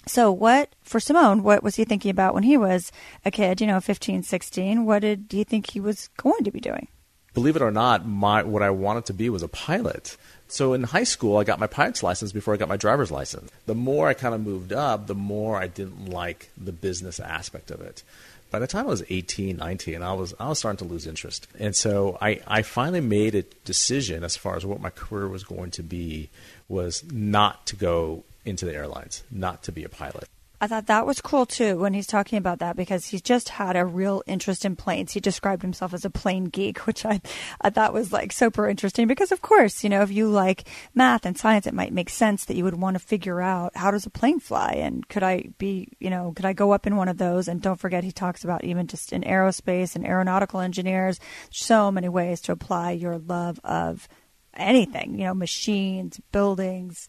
So, 0.05 0.31
what 0.31 0.75
for 0.81 0.99
Seimone? 0.99 1.41
What 1.41 1.63
was 1.63 1.75
he 1.75 1.85
thinking 1.85 2.11
about 2.11 2.33
when 2.33 2.43
he 2.43 2.57
was 2.57 2.91
a 3.23 3.31
kid? 3.31 3.61
You 3.61 3.67
know, 3.67 3.79
15, 3.79 4.23
16. 4.23 4.85
What 4.85 4.99
did 4.99 5.27
do 5.29 5.37
you 5.37 5.43
think 5.43 5.69
he 5.69 5.79
was 5.79 6.09
going 6.17 6.43
to 6.43 6.51
be 6.51 6.59
doing? 6.59 6.87
Believe 7.33 7.55
it 7.55 7.61
or 7.61 7.71
not, 7.71 8.05
my 8.05 8.43
what 8.43 8.61
I 8.61 8.69
wanted 8.69 9.05
to 9.05 9.13
be 9.13 9.29
was 9.29 9.43
a 9.43 9.47
pilot. 9.47 10.17
So 10.47 10.73
in 10.73 10.83
high 10.83 11.05
school, 11.05 11.37
I 11.37 11.45
got 11.45 11.59
my 11.59 11.67
pilot's 11.67 12.03
license 12.03 12.33
before 12.33 12.53
I 12.53 12.57
got 12.57 12.67
my 12.67 12.77
driver's 12.77 13.09
license. 13.09 13.49
The 13.67 13.75
more 13.75 14.09
I 14.09 14.13
kind 14.13 14.35
of 14.35 14.41
moved 14.41 14.73
up, 14.73 15.07
the 15.07 15.15
more 15.15 15.55
I 15.55 15.67
didn't 15.67 16.09
like 16.09 16.49
the 16.57 16.73
business 16.73 17.21
aspect 17.21 17.71
of 17.71 17.79
it. 17.79 18.03
By 18.49 18.59
the 18.59 18.67
time 18.67 18.85
I 18.85 18.89
was 18.89 19.03
18, 19.09 19.55
19, 19.55 20.01
I 20.03 20.13
was 20.13 20.33
I 20.37 20.49
was 20.49 20.59
starting 20.59 20.85
to 20.85 20.93
lose 20.93 21.07
interest. 21.07 21.47
And 21.57 21.73
so 21.73 22.17
I, 22.21 22.41
I 22.45 22.63
finally 22.63 22.99
made 22.99 23.33
a 23.33 23.43
decision 23.63 24.25
as 24.25 24.35
far 24.35 24.57
as 24.57 24.65
what 24.65 24.81
my 24.81 24.89
career 24.89 25.29
was 25.29 25.45
going 25.45 25.71
to 25.71 25.83
be 25.83 26.29
was 26.67 27.03
not 27.09 27.65
to 27.67 27.77
go 27.77 28.25
into 28.43 28.65
the 28.65 28.75
airlines, 28.75 29.23
not 29.31 29.63
to 29.63 29.71
be 29.71 29.85
a 29.85 29.89
pilot. 29.89 30.27
I 30.63 30.67
thought 30.67 30.85
that 30.85 31.07
was 31.07 31.21
cool 31.21 31.47
too 31.47 31.79
when 31.79 31.95
he's 31.95 32.05
talking 32.05 32.37
about 32.37 32.59
that 32.59 32.75
because 32.75 33.07
he's 33.07 33.23
just 33.23 33.49
had 33.49 33.75
a 33.75 33.83
real 33.83 34.21
interest 34.27 34.63
in 34.63 34.75
planes. 34.75 35.11
He 35.11 35.19
described 35.19 35.63
himself 35.63 35.91
as 35.91 36.05
a 36.05 36.11
plane 36.11 36.45
geek, 36.45 36.77
which 36.85 37.03
I, 37.03 37.19
I 37.59 37.71
thought 37.71 37.93
was 37.93 38.13
like 38.13 38.31
super 38.31 38.69
interesting 38.69 39.07
because 39.07 39.31
of 39.31 39.41
course, 39.41 39.83
you 39.83 39.89
know, 39.89 40.03
if 40.03 40.11
you 40.11 40.29
like 40.29 40.69
math 40.93 41.25
and 41.25 41.35
science, 41.35 41.65
it 41.65 41.73
might 41.73 41.91
make 41.91 42.11
sense 42.11 42.45
that 42.45 42.55
you 42.55 42.63
would 42.63 42.79
want 42.79 42.93
to 42.93 42.99
figure 42.99 43.41
out 43.41 43.75
how 43.75 43.89
does 43.89 44.05
a 44.05 44.11
plane 44.11 44.39
fly 44.39 44.73
and 44.73 45.07
could 45.09 45.23
I 45.23 45.49
be, 45.57 45.89
you 45.99 46.11
know, 46.11 46.31
could 46.35 46.45
I 46.45 46.53
go 46.53 46.73
up 46.73 46.85
in 46.85 46.95
one 46.95 47.07
of 47.07 47.17
those? 47.17 47.47
And 47.47 47.59
don't 47.59 47.79
forget, 47.79 48.03
he 48.03 48.11
talks 48.11 48.43
about 48.43 48.63
even 48.63 48.85
just 48.85 49.11
in 49.13 49.23
aerospace 49.23 49.95
and 49.95 50.05
aeronautical 50.05 50.59
engineers, 50.59 51.19
so 51.49 51.91
many 51.91 52.07
ways 52.07 52.39
to 52.41 52.51
apply 52.51 52.91
your 52.91 53.17
love 53.17 53.59
of 53.63 54.07
anything, 54.53 55.17
you 55.17 55.25
know, 55.25 55.33
machines, 55.33 56.21
buildings, 56.31 57.07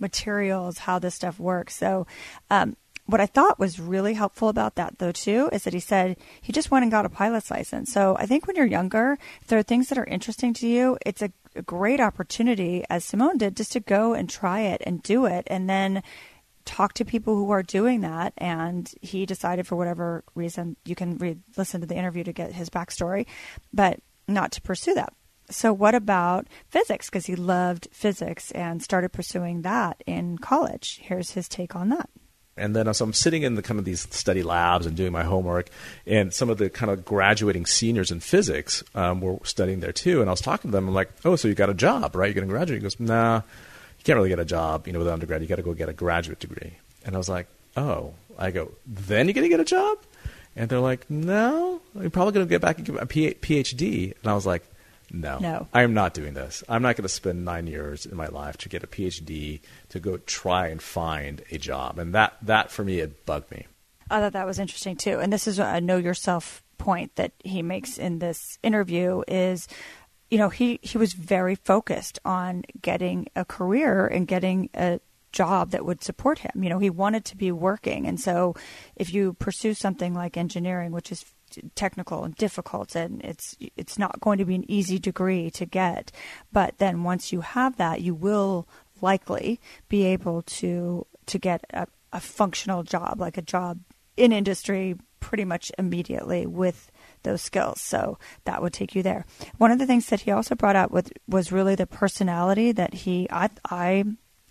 materials, 0.00 0.78
how 0.78 0.98
this 0.98 1.14
stuff 1.14 1.38
works. 1.38 1.76
So, 1.76 2.06
um, 2.50 2.76
what 3.10 3.20
I 3.20 3.26
thought 3.26 3.58
was 3.58 3.80
really 3.80 4.14
helpful 4.14 4.48
about 4.48 4.76
that, 4.76 4.98
though, 4.98 5.12
too, 5.12 5.48
is 5.52 5.64
that 5.64 5.74
he 5.74 5.80
said 5.80 6.16
he 6.40 6.52
just 6.52 6.70
went 6.70 6.84
and 6.84 6.92
got 6.92 7.06
a 7.06 7.10
pilot's 7.10 7.50
license. 7.50 7.92
So 7.92 8.16
I 8.18 8.26
think 8.26 8.46
when 8.46 8.56
you're 8.56 8.66
younger, 8.66 9.18
if 9.40 9.48
there 9.48 9.58
are 9.58 9.64
things 9.64 9.88
that 9.88 9.98
are 9.98 10.04
interesting 10.04 10.54
to 10.54 10.68
you, 10.68 10.96
it's 11.04 11.22
a, 11.22 11.32
a 11.56 11.62
great 11.62 12.00
opportunity, 12.00 12.84
as 12.88 13.04
Seimone 13.04 13.38
did, 13.38 13.56
just 13.56 13.72
to 13.72 13.80
go 13.80 14.14
and 14.14 14.28
try 14.28 14.60
it 14.60 14.82
and 14.86 15.02
do 15.02 15.26
it. 15.26 15.44
And 15.48 15.68
then 15.68 16.02
talk 16.64 16.92
to 16.94 17.04
people 17.04 17.34
who 17.34 17.50
are 17.50 17.62
doing 17.62 18.02
that. 18.02 18.32
And 18.38 18.92
he 19.00 19.26
decided, 19.26 19.66
for 19.66 19.76
whatever 19.76 20.24
reason, 20.34 20.76
you 20.84 20.94
can 20.94 21.42
listen 21.56 21.80
to 21.80 21.86
the 21.86 21.96
interview 21.96 22.24
to 22.24 22.32
get 22.32 22.52
his 22.52 22.70
backstory, 22.70 23.26
but 23.72 24.00
not 24.28 24.52
to 24.52 24.62
pursue 24.62 24.94
that. 24.94 25.12
So, 25.50 25.72
what 25.72 25.96
about 25.96 26.46
physics? 26.68 27.10
Because 27.10 27.26
he 27.26 27.34
loved 27.34 27.88
physics 27.90 28.52
and 28.52 28.80
started 28.82 29.12
pursuing 29.12 29.62
that 29.62 30.02
in 30.06 30.38
college. 30.38 31.00
Here's 31.02 31.32
his 31.32 31.48
take 31.48 31.74
on 31.74 31.88
that. 31.88 32.08
And 32.60 32.76
then 32.76 32.92
so 32.94 33.04
I'm 33.04 33.12
sitting 33.12 33.42
in 33.42 33.54
the 33.54 33.62
kind 33.62 33.78
of 33.78 33.84
these 33.84 34.02
study 34.14 34.42
labs 34.42 34.86
and 34.86 34.96
doing 34.96 35.12
my 35.12 35.24
homework, 35.24 35.68
and 36.06 36.32
some 36.32 36.50
of 36.50 36.58
the 36.58 36.70
kind 36.70 36.90
of 36.90 37.04
graduating 37.04 37.66
seniors 37.66 38.10
in 38.10 38.20
physics 38.20 38.84
um, 38.94 39.20
were 39.20 39.38
studying 39.44 39.80
there 39.80 39.92
too. 39.92 40.20
And 40.20 40.28
I 40.28 40.32
was 40.32 40.40
talking 40.40 40.70
to 40.70 40.76
them. 40.76 40.88
I'm 40.88 40.94
like, 40.94 41.10
"Oh, 41.24 41.36
so 41.36 41.48
you 41.48 41.54
got 41.54 41.70
a 41.70 41.74
job, 41.74 42.14
right? 42.14 42.26
You're 42.26 42.34
going 42.34 42.46
to 42.46 42.52
graduate?" 42.52 42.80
He 42.80 42.82
goes, 42.82 43.00
"Nah, 43.00 43.36
you 43.98 44.04
can't 44.04 44.16
really 44.16 44.28
get 44.28 44.38
a 44.38 44.44
job, 44.44 44.86
you 44.86 44.92
know, 44.92 44.98
with 44.98 45.08
an 45.08 45.14
undergrad. 45.14 45.42
You 45.42 45.48
got 45.48 45.56
to 45.56 45.62
go 45.62 45.74
get 45.74 45.88
a 45.88 45.94
graduate 45.94 46.38
degree." 46.38 46.74
And 47.04 47.14
I 47.14 47.18
was 47.18 47.28
like, 47.28 47.46
"Oh." 47.76 48.14
I 48.40 48.50
go, 48.50 48.72
"Then 48.86 49.26
you're 49.26 49.34
going 49.34 49.44
to 49.44 49.50
get 49.50 49.60
a 49.60 49.64
job?" 49.64 49.98
And 50.56 50.68
they're 50.68 50.80
like, 50.80 51.08
"No, 51.10 51.80
you're 51.94 52.10
probably 52.10 52.32
going 52.32 52.46
to 52.46 52.50
get 52.50 52.62
back 52.62 52.78
and 52.78 52.86
get 52.86 52.96
a 52.96 53.06
PhD." 53.06 54.14
And 54.22 54.30
I 54.30 54.34
was 54.34 54.46
like, 54.46 54.64
no. 55.10 55.38
No. 55.38 55.68
I 55.72 55.82
am 55.82 55.94
not 55.94 56.14
doing 56.14 56.34
this. 56.34 56.62
I'm 56.68 56.82
not 56.82 56.96
going 56.96 57.02
to 57.02 57.08
spend 57.08 57.44
nine 57.44 57.66
years 57.66 58.06
in 58.06 58.16
my 58.16 58.28
life 58.28 58.56
to 58.58 58.68
get 58.68 58.84
a 58.84 58.86
PhD 58.86 59.60
to 59.90 60.00
go 60.00 60.16
try 60.18 60.68
and 60.68 60.80
find 60.80 61.42
a 61.50 61.58
job. 61.58 61.98
And 61.98 62.14
that, 62.14 62.36
that 62.42 62.70
for 62.70 62.84
me, 62.84 63.00
it 63.00 63.26
bugged 63.26 63.50
me. 63.50 63.66
I 64.10 64.20
thought 64.20 64.32
that 64.32 64.46
was 64.46 64.58
interesting 64.58 64.96
too. 64.96 65.20
And 65.20 65.32
this 65.32 65.46
is 65.46 65.58
a 65.58 65.80
know 65.80 65.96
yourself 65.96 66.62
point 66.78 67.14
that 67.16 67.32
he 67.44 67.62
makes 67.62 67.98
in 67.98 68.18
this 68.18 68.58
interview 68.62 69.22
is 69.28 69.68
you 70.30 70.38
know 70.38 70.48
he 70.48 70.80
he 70.82 70.96
was 70.96 71.12
very 71.12 71.54
focused 71.54 72.18
on 72.24 72.62
getting 72.80 73.28
a 73.36 73.44
career 73.44 74.06
and 74.06 74.26
getting 74.26 74.70
a 74.74 74.98
job 75.30 75.72
that 75.72 75.84
would 75.84 76.02
support 76.02 76.38
him 76.38 76.52
you 76.56 76.70
know 76.70 76.78
he 76.78 76.88
wanted 76.88 77.24
to 77.24 77.36
be 77.36 77.52
working 77.52 78.06
and 78.06 78.18
so 78.18 78.54
if 78.96 79.12
you 79.12 79.34
pursue 79.34 79.74
something 79.74 80.14
like 80.14 80.38
engineering 80.38 80.90
which 80.90 81.12
is 81.12 81.24
technical 81.74 82.24
and 82.24 82.34
difficult 82.36 82.94
and 82.94 83.20
it's 83.22 83.56
it's 83.76 83.98
not 83.98 84.20
going 84.20 84.38
to 84.38 84.44
be 84.44 84.54
an 84.54 84.70
easy 84.70 84.98
degree 84.98 85.50
to 85.50 85.66
get 85.66 86.12
but 86.52 86.78
then 86.78 87.04
once 87.04 87.32
you 87.32 87.40
have 87.40 87.76
that 87.76 88.00
you 88.00 88.14
will 88.14 88.68
likely 89.00 89.60
be 89.88 90.04
able 90.04 90.42
to 90.42 91.06
to 91.26 91.38
get 91.38 91.64
a, 91.72 91.86
a 92.12 92.20
functional 92.20 92.82
job 92.82 93.20
like 93.20 93.36
a 93.36 93.42
job 93.42 93.78
in 94.16 94.32
industry 94.32 94.96
pretty 95.20 95.44
much 95.44 95.70
immediately 95.78 96.46
with 96.46 96.90
those 97.22 97.42
skills. 97.42 97.80
So 97.80 98.18
that 98.44 98.62
would 98.62 98.72
take 98.72 98.94
you 98.94 99.02
there. 99.02 99.26
One 99.58 99.70
of 99.70 99.78
the 99.78 99.86
things 99.86 100.06
that 100.06 100.22
he 100.22 100.30
also 100.30 100.54
brought 100.54 100.76
up 100.76 100.90
with 100.90 101.12
was 101.28 101.52
really 101.52 101.74
the 101.74 101.86
personality 101.86 102.72
that 102.72 102.94
he 102.94 103.28
I 103.30 103.50
I 103.68 104.04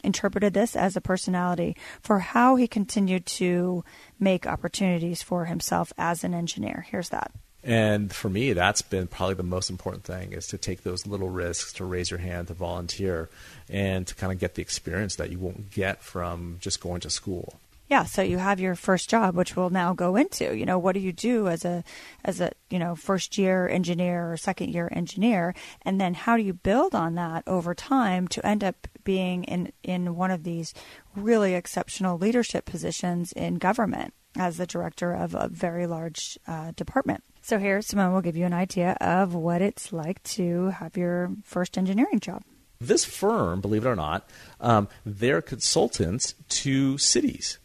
interpreted 0.03 0.53
this 0.53 0.75
as 0.75 0.95
a 0.95 1.01
personality 1.01 1.75
for 2.01 2.19
how 2.19 2.55
he 2.55 2.67
continued 2.67 3.25
to 3.25 3.83
make 4.19 4.47
opportunities 4.47 5.21
for 5.21 5.45
himself 5.45 5.91
as 5.97 6.23
an 6.23 6.33
engineer. 6.33 6.85
Here's 6.89 7.09
that. 7.09 7.31
And 7.63 8.13
for 8.13 8.29
me, 8.29 8.53
that's 8.53 8.81
been 8.81 9.07
probably 9.07 9.35
the 9.35 9.43
most 9.43 9.69
important 9.69 10.05
thing 10.05 10.31
is 10.31 10.47
to 10.47 10.57
take 10.57 10.83
those 10.83 11.05
little 11.05 11.29
risks, 11.29 11.73
to 11.73 11.85
raise 11.85 12.09
your 12.09 12.19
hand, 12.19 12.47
to 12.47 12.53
volunteer, 12.53 13.29
and 13.69 14.07
to 14.07 14.15
kind 14.15 14.31
of 14.31 14.39
get 14.39 14.55
the 14.55 14.61
experience 14.61 15.17
that 15.17 15.29
you 15.29 15.39
won't 15.39 15.69
get 15.71 16.01
from 16.01 16.57
just 16.61 16.79
going 16.79 17.01
to 17.01 17.09
school. 17.09 17.59
Yeah, 17.89 18.03
so 18.03 18.21
you 18.21 18.37
have 18.37 18.59
your 18.59 18.75
first 18.75 19.09
job, 19.09 19.35
which 19.35 19.55
we'll 19.55 19.71
now 19.71 19.93
go 19.93 20.15
into. 20.15 20.55
You 20.55 20.65
know, 20.65 20.77
what 20.77 20.93
do 20.93 20.99
you 20.99 21.11
do 21.11 21.47
as 21.47 21.65
a 21.65 21.83
as 22.23 22.39
a 22.39 22.51
you 22.69 22.77
know 22.77 22.95
first 22.95 23.37
year 23.37 23.67
engineer 23.67 24.31
or 24.31 24.37
second 24.37 24.69
year 24.69 24.89
engineer, 24.91 25.55
and 25.81 25.99
then 25.99 26.13
how 26.13 26.37
do 26.37 26.43
you 26.43 26.53
build 26.53 26.93
on 26.93 27.15
that 27.15 27.43
over 27.47 27.73
time 27.73 28.27
to 28.29 28.45
end 28.45 28.63
up 28.63 28.87
being 29.03 29.43
in 29.45 29.73
in 29.81 30.15
one 30.15 30.29
of 30.29 30.43
these 30.43 30.73
really 31.15 31.55
exceptional 31.55 32.17
leadership 32.17 32.65
positions 32.65 33.31
in 33.31 33.55
government 33.55 34.13
as 34.37 34.57
the 34.57 34.67
director 34.67 35.11
of 35.11 35.33
a 35.33 35.47
very 35.47 35.87
large 35.87 36.37
uh, 36.47 36.71
department. 36.75 37.23
So 37.41 37.57
here, 37.57 37.79
Seimone 37.79 38.13
will 38.13 38.21
give 38.21 38.37
you 38.37 38.45
an 38.45 38.53
idea 38.53 38.97
of 39.01 39.33
what 39.33 39.61
it's 39.61 39.91
like 39.91 40.21
to 40.23 40.67
have 40.69 40.95
your 40.95 41.31
first 41.43 41.77
engineering 41.77 42.19
job. 42.19 42.43
This 42.81 43.03
firm, 43.03 43.59
believe 43.59 43.85
it 43.85 43.89
or 43.89 43.95
not, 43.95 44.29
um, 44.61 44.87
they're 45.05 45.41
consultants 45.41 46.35
to 46.49 46.97
cities. 46.97 47.57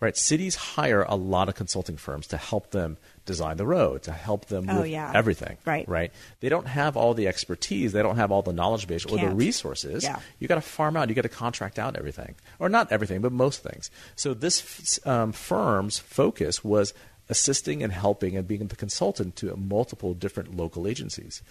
Right, 0.00 0.16
cities 0.16 0.54
hire 0.54 1.02
a 1.02 1.14
lot 1.14 1.50
of 1.50 1.54
consulting 1.54 1.98
firms 1.98 2.26
to 2.28 2.38
help 2.38 2.70
them 2.70 2.96
design 3.26 3.58
the 3.58 3.66
road, 3.66 4.02
to 4.04 4.12
help 4.12 4.46
them 4.46 4.64
Oh, 4.68 4.80
with 4.80 4.90
yeah. 4.90 5.12
everything. 5.14 5.58
Right. 5.66 5.86
right. 5.86 6.10
They 6.40 6.48
don't 6.48 6.66
have 6.66 6.96
all 6.96 7.12
the 7.12 7.28
expertise, 7.28 7.92
they 7.92 8.02
don't 8.02 8.16
have 8.16 8.32
all 8.32 8.40
the 8.40 8.54
knowledge 8.54 8.86
base 8.86 9.04
or 9.04 9.18
the 9.18 9.28
resources. 9.28 10.02
Yeah. 10.02 10.18
You 10.38 10.48
got 10.48 10.54
to 10.54 10.62
farm 10.62 10.96
out, 10.96 11.10
you 11.10 11.14
got 11.14 11.22
to 11.22 11.28
contract 11.28 11.78
out 11.78 11.96
everything, 11.96 12.34
or 12.58 12.70
not 12.70 12.90
everything, 12.90 13.20
but 13.20 13.30
most 13.30 13.62
things. 13.62 13.90
So 14.16 14.32
this 14.32 14.98
um, 15.06 15.32
firm's 15.32 15.98
focus 15.98 16.64
was 16.64 16.94
assisting 17.28 17.82
and 17.82 17.92
helping 17.92 18.36
and 18.36 18.48
being 18.48 18.66
the 18.66 18.76
consultant 18.76 19.36
to 19.36 19.54
multiple 19.54 20.14
different 20.14 20.56
local 20.56 20.88
agencies. 20.88 21.42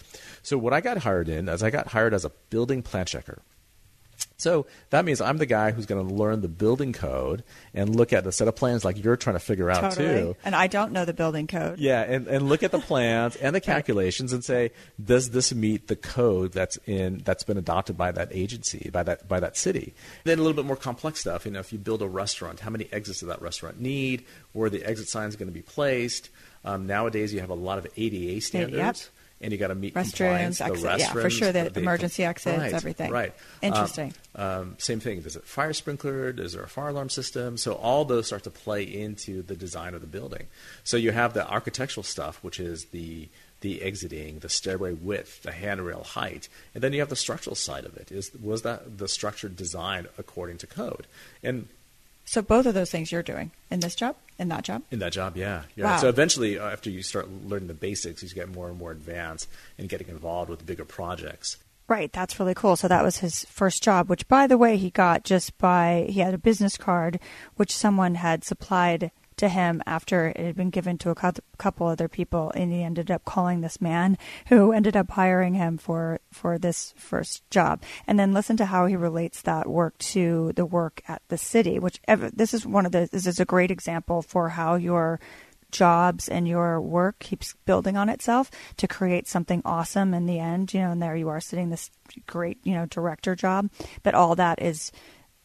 So 0.42 0.58
what 0.58 0.74
I 0.74 0.80
got 0.80 0.98
hired 0.98 1.28
in, 1.28 1.48
as 1.48 1.62
I 1.62 1.70
got 1.70 1.86
hired 1.86 2.12
as 2.14 2.24
a 2.24 2.32
building 2.50 2.82
plan 2.82 3.06
checker. 3.06 3.42
So 4.40 4.66
that 4.90 5.04
means 5.04 5.20
I'm 5.20 5.38
the 5.38 5.46
guy 5.46 5.70
who's 5.70 5.86
going 5.86 6.06
to 6.06 6.14
learn 6.14 6.40
the 6.40 6.48
building 6.48 6.92
code 6.92 7.44
and 7.74 7.94
look 7.94 8.12
at 8.12 8.24
the 8.24 8.32
set 8.32 8.48
of 8.48 8.56
plans 8.56 8.84
like 8.84 9.02
you're 9.02 9.16
trying 9.16 9.36
to 9.36 9.40
figure 9.40 9.70
out 9.70 9.92
too. 9.92 10.36
And 10.44 10.54
I 10.54 10.66
don't 10.66 10.92
know 10.92 11.04
the 11.04 11.12
building 11.12 11.46
code. 11.46 11.78
Yeah, 11.78 12.02
and, 12.02 12.26
and 12.26 12.48
look 12.48 12.62
at 12.62 12.72
the 12.72 12.78
plans 12.78 13.36
and 13.36 13.54
the 13.54 13.60
calculations 13.60 14.32
and 14.32 14.44
say, 14.44 14.70
does 15.02 15.30
this 15.30 15.54
meet 15.54 15.88
the 15.88 15.96
code 15.96 16.52
that's 16.52 16.78
in 16.86 17.18
that's 17.24 17.44
been 17.44 17.58
adopted 17.58 17.96
by 17.96 18.12
that 18.12 18.28
agency, 18.32 18.90
by 18.92 19.02
that 19.02 19.28
by 19.28 19.40
that 19.40 19.56
city? 19.56 19.94
Then 20.24 20.38
a 20.38 20.42
little 20.42 20.56
bit 20.56 20.64
more 20.64 20.76
complex 20.76 21.20
stuff. 21.20 21.44
You 21.44 21.52
know, 21.52 21.60
if 21.60 21.72
you 21.72 21.78
build 21.78 22.02
a 22.02 22.08
restaurant, 22.08 22.60
how 22.60 22.70
many 22.70 22.88
exits 22.92 23.20
does 23.20 23.28
that 23.28 23.42
restaurant 23.42 23.80
need? 23.80 24.24
Where 24.52 24.66
are 24.66 24.70
the 24.70 24.84
exit 24.84 25.08
signs 25.08 25.36
going 25.36 25.48
to 25.48 25.54
be 25.54 25.62
placed? 25.62 26.30
Um, 26.64 26.86
nowadays, 26.86 27.32
you 27.32 27.40
have 27.40 27.50
a 27.50 27.54
lot 27.54 27.78
of 27.78 27.86
ADA 27.96 28.40
standards. 28.40 29.10
And 29.42 29.52
you 29.52 29.58
got 29.58 29.68
to 29.68 29.74
meet 29.74 29.94
Restrooms, 29.94 30.58
the 30.58 30.66
exit, 30.66 31.00
yeah, 31.00 31.12
for 31.12 31.22
restrooms, 31.22 31.30
sure, 31.30 31.52
the 31.52 31.70
the- 31.70 31.80
emergency 31.80 32.24
exits, 32.24 32.58
right, 32.58 32.72
everything. 32.74 33.10
Right. 33.10 33.32
Interesting. 33.62 34.12
Um, 34.34 34.46
um, 34.46 34.76
same 34.78 35.00
thing. 35.00 35.18
Is 35.18 35.34
it 35.34 35.44
fire 35.44 35.72
sprinkler? 35.72 36.28
Is 36.30 36.52
there 36.52 36.62
a 36.62 36.68
fire 36.68 36.88
alarm 36.88 37.08
system? 37.08 37.56
So 37.56 37.72
all 37.72 38.04
those 38.04 38.26
start 38.26 38.44
to 38.44 38.50
play 38.50 38.82
into 38.82 39.42
the 39.42 39.56
design 39.56 39.94
of 39.94 40.02
the 40.02 40.06
building. 40.06 40.46
So 40.84 40.98
you 40.98 41.12
have 41.12 41.32
the 41.32 41.48
architectural 41.48 42.04
stuff, 42.04 42.38
which 42.42 42.60
is 42.60 42.86
the 42.86 43.28
the 43.60 43.82
exiting, 43.82 44.38
the 44.38 44.48
stairway 44.48 44.92
width, 44.92 45.42
the 45.42 45.52
handrail 45.52 46.02
height, 46.02 46.48
and 46.74 46.82
then 46.82 46.92
you 46.92 47.00
have 47.00 47.10
the 47.10 47.16
structural 47.16 47.54
side 47.56 47.84
of 47.84 47.96
it. 47.96 48.10
Is 48.10 48.30
was 48.40 48.62
that 48.62 48.98
the 48.98 49.08
structure 49.08 49.48
designed 49.48 50.08
according 50.18 50.58
to 50.58 50.66
code? 50.66 51.06
And 51.42 51.68
So 52.30 52.42
both 52.42 52.64
of 52.66 52.74
those 52.74 52.92
things 52.92 53.10
you're 53.10 53.24
doing 53.24 53.50
in 53.72 53.80
this 53.80 53.96
job, 53.96 54.14
in 54.38 54.50
that 54.50 54.62
job. 54.62 54.82
in 54.92 55.00
that 55.00 55.12
job, 55.12 55.36
yeah. 55.36 55.62
yeah. 55.74 55.86
Wow. 55.86 55.96
So 55.96 56.08
eventually, 56.08 56.60
uh, 56.60 56.70
after 56.70 56.88
you 56.88 57.02
start 57.02 57.28
learning 57.28 57.66
the 57.66 57.74
basics, 57.74 58.22
you 58.22 58.28
get 58.28 58.48
more 58.48 58.68
and 58.68 58.78
more 58.78 58.92
advanced 58.92 59.48
and 59.78 59.88
getting 59.88 60.06
involved 60.06 60.48
with 60.48 60.64
bigger 60.64 60.84
projects. 60.84 61.56
Right, 61.88 62.12
that's 62.12 62.38
really 62.38 62.54
cool. 62.54 62.76
So 62.76 62.86
that 62.86 63.02
was 63.02 63.16
his 63.16 63.44
first 63.46 63.82
job, 63.82 64.08
which, 64.08 64.28
by 64.28 64.46
the 64.46 64.56
way, 64.56 64.76
he 64.76 64.90
got 64.90 65.24
just 65.24 65.58
by 65.58 66.06
he 66.08 66.20
had 66.20 66.32
a 66.32 66.38
business 66.38 66.76
card, 66.76 67.18
which 67.56 67.74
someone 67.74 68.14
had 68.14 68.44
supplied 68.44 69.10
to 69.40 69.48
him 69.48 69.82
after 69.86 70.28
it 70.28 70.36
had 70.36 70.56
been 70.56 70.70
given 70.70 70.98
to 70.98 71.10
a 71.10 71.32
couple 71.58 71.86
other 71.86 72.08
people, 72.08 72.52
and 72.54 72.70
he 72.70 72.82
ended 72.82 73.10
up 73.10 73.24
calling 73.24 73.60
this 73.60 73.80
man 73.80 74.16
who 74.48 74.72
ended 74.72 74.96
up 74.96 75.10
hiring 75.10 75.54
him 75.54 75.78
for 75.78 76.20
for 76.30 76.58
this 76.58 76.94
first 76.96 77.48
job. 77.50 77.82
And 78.06 78.18
then 78.18 78.34
listen 78.34 78.56
to 78.58 78.66
how 78.66 78.86
he 78.86 78.96
relates 78.96 79.42
that 79.42 79.66
work 79.66 79.96
to 79.98 80.52
the 80.54 80.66
work 80.66 81.02
at 81.08 81.22
the 81.28 81.38
city, 81.38 81.78
which 81.78 82.00
this 82.06 82.54
is 82.54 82.66
one 82.66 82.86
of 82.86 82.92
the 82.92 83.08
this 83.10 83.26
is 83.26 83.40
a 83.40 83.44
great 83.44 83.70
example 83.70 84.22
for 84.22 84.50
how 84.50 84.74
your 84.74 85.20
jobs 85.70 86.28
and 86.28 86.46
your 86.46 86.80
work 86.80 87.18
keeps 87.18 87.54
building 87.64 87.96
on 87.96 88.08
itself 88.08 88.50
to 88.76 88.88
create 88.88 89.28
something 89.28 89.62
awesome 89.64 90.12
in 90.12 90.26
the 90.26 90.40
end 90.40 90.74
you 90.74 90.80
know 90.80 90.90
and 90.90 91.00
there 91.00 91.14
you 91.14 91.28
are 91.28 91.40
sitting 91.40 91.70
this 91.70 91.92
great 92.26 92.58
you 92.64 92.74
know 92.74 92.86
director 92.86 93.36
job 93.36 93.70
but 94.02 94.12
all 94.12 94.34
that 94.34 94.60
is 94.60 94.90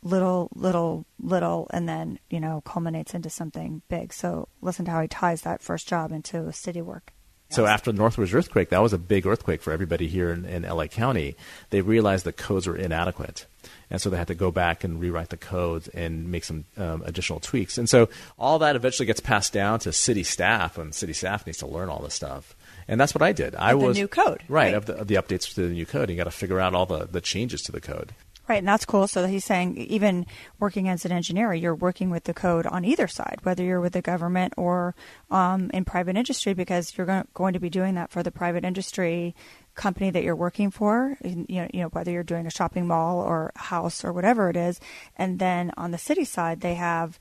little 0.05 0.49
little 0.55 1.05
little 1.19 1.67
and 1.71 1.89
then 1.89 2.19
you 2.29 2.39
know 2.39 2.61
culminates 2.61 3.13
into 3.13 3.29
something 3.29 3.81
big 3.89 4.13
so 4.13 4.47
listen 4.61 4.85
to 4.85 4.91
how 4.91 5.01
he 5.01 5.07
ties 5.07 5.41
that 5.41 5.61
first 5.61 5.87
job 5.87 6.11
into 6.11 6.51
city 6.53 6.81
work 6.81 7.11
So 7.49 7.65
after 7.67 7.91
the 7.91 7.97
Northridge 7.97 8.33
earthquake, 8.33 8.69
that 8.69 8.81
was 8.81 8.91
a 8.91 8.97
big 8.97 9.27
earthquake 9.27 9.61
for 9.61 9.71
everybody 9.71 10.07
here 10.07 10.31
in, 10.31 10.45
in 10.45 10.63
LA 10.63 10.87
County. 10.87 11.35
They 11.69 11.81
realized 11.81 12.25
the 12.25 12.33
codes 12.33 12.65
were 12.65 12.75
inadequate, 12.75 13.45
and 13.89 14.01
so 14.01 14.09
they 14.09 14.17
had 14.17 14.27
to 14.27 14.35
go 14.35 14.49
back 14.49 14.83
and 14.83 14.99
rewrite 14.99 15.29
the 15.29 15.37
codes 15.37 15.87
and 15.89 16.31
make 16.31 16.43
some 16.43 16.65
um, 16.75 17.03
additional 17.05 17.39
tweaks. 17.39 17.77
And 17.77 17.87
so 17.87 18.09
all 18.39 18.59
that 18.59 18.75
eventually 18.75 19.05
gets 19.05 19.19
passed 19.21 19.53
down 19.53 19.79
to 19.81 19.93
city 19.93 20.23
staff, 20.23 20.79
and 20.79 20.93
city 20.93 21.13
staff 21.13 21.45
needs 21.45 21.59
to 21.59 21.67
learn 21.67 21.87
all 21.87 22.01
this 22.01 22.15
stuff. 22.15 22.55
And 22.87 22.99
that's 22.99 23.13
what 23.13 23.21
I 23.21 23.31
did. 23.31 23.55
I 23.55 23.73
Of 23.73 23.79
the 23.79 23.85
was 23.85 23.97
new 23.97 24.07
code, 24.07 24.41
right, 24.49 24.65
right. 24.65 24.73
Of, 24.73 24.85
the, 24.87 24.95
of 24.97 25.07
the 25.07 25.15
updates 25.15 25.53
to 25.53 25.67
the 25.67 25.73
new 25.73 25.85
code. 25.85 26.09
You 26.09 26.17
got 26.17 26.25
to 26.25 26.31
figure 26.31 26.59
out 26.59 26.73
all 26.73 26.87
the, 26.87 27.05
the 27.05 27.21
changes 27.21 27.61
to 27.63 27.71
the 27.71 27.81
code. 27.81 28.13
Right, 28.47 28.59
and 28.59 28.67
that's 28.67 28.85
cool. 28.85 29.07
So 29.07 29.25
he's 29.25 29.43
saying 29.43 29.77
even 29.77 30.27
working 30.59 30.87
as 30.87 31.03
an 31.03 31.11
engineer, 31.11 31.51
you're 31.53 31.73
working 31.73 32.11
with 32.11 32.25
the 32.25 32.33
code 32.33 32.67
on 32.67 32.85
either 32.85 33.07
side, 33.07 33.39
whether 33.41 33.63
you're 33.63 33.81
with 33.81 33.93
the 33.93 34.03
government 34.03 34.53
or 34.55 34.93
um, 35.31 35.71
in 35.73 35.83
private 35.83 36.15
industry, 36.15 36.53
because 36.53 36.95
you're 36.95 37.25
going 37.33 37.53
to 37.53 37.59
be 37.59 37.71
doing 37.71 37.95
that 37.95 38.11
for 38.11 38.21
the 38.21 38.31
private 38.31 38.63
industry 38.63 39.35
company 39.73 40.11
that 40.11 40.23
you're 40.23 40.35
working 40.35 40.69
for. 40.69 41.17
You 41.23 41.45
know, 41.49 41.67
you 41.73 41.81
know, 41.81 41.87
whether 41.87 42.11
you're 42.11 42.23
doing 42.23 42.45
a 42.45 42.51
shopping 42.51 42.85
mall 42.85 43.19
or 43.19 43.51
house 43.55 44.05
or 44.05 44.13
whatever 44.13 44.49
it 44.49 44.55
is. 44.55 44.79
And 45.17 45.39
then 45.39 45.71
on 45.75 45.89
the 45.89 45.97
city 45.97 46.23
side, 46.23 46.61
they 46.61 46.75
have 46.75 47.17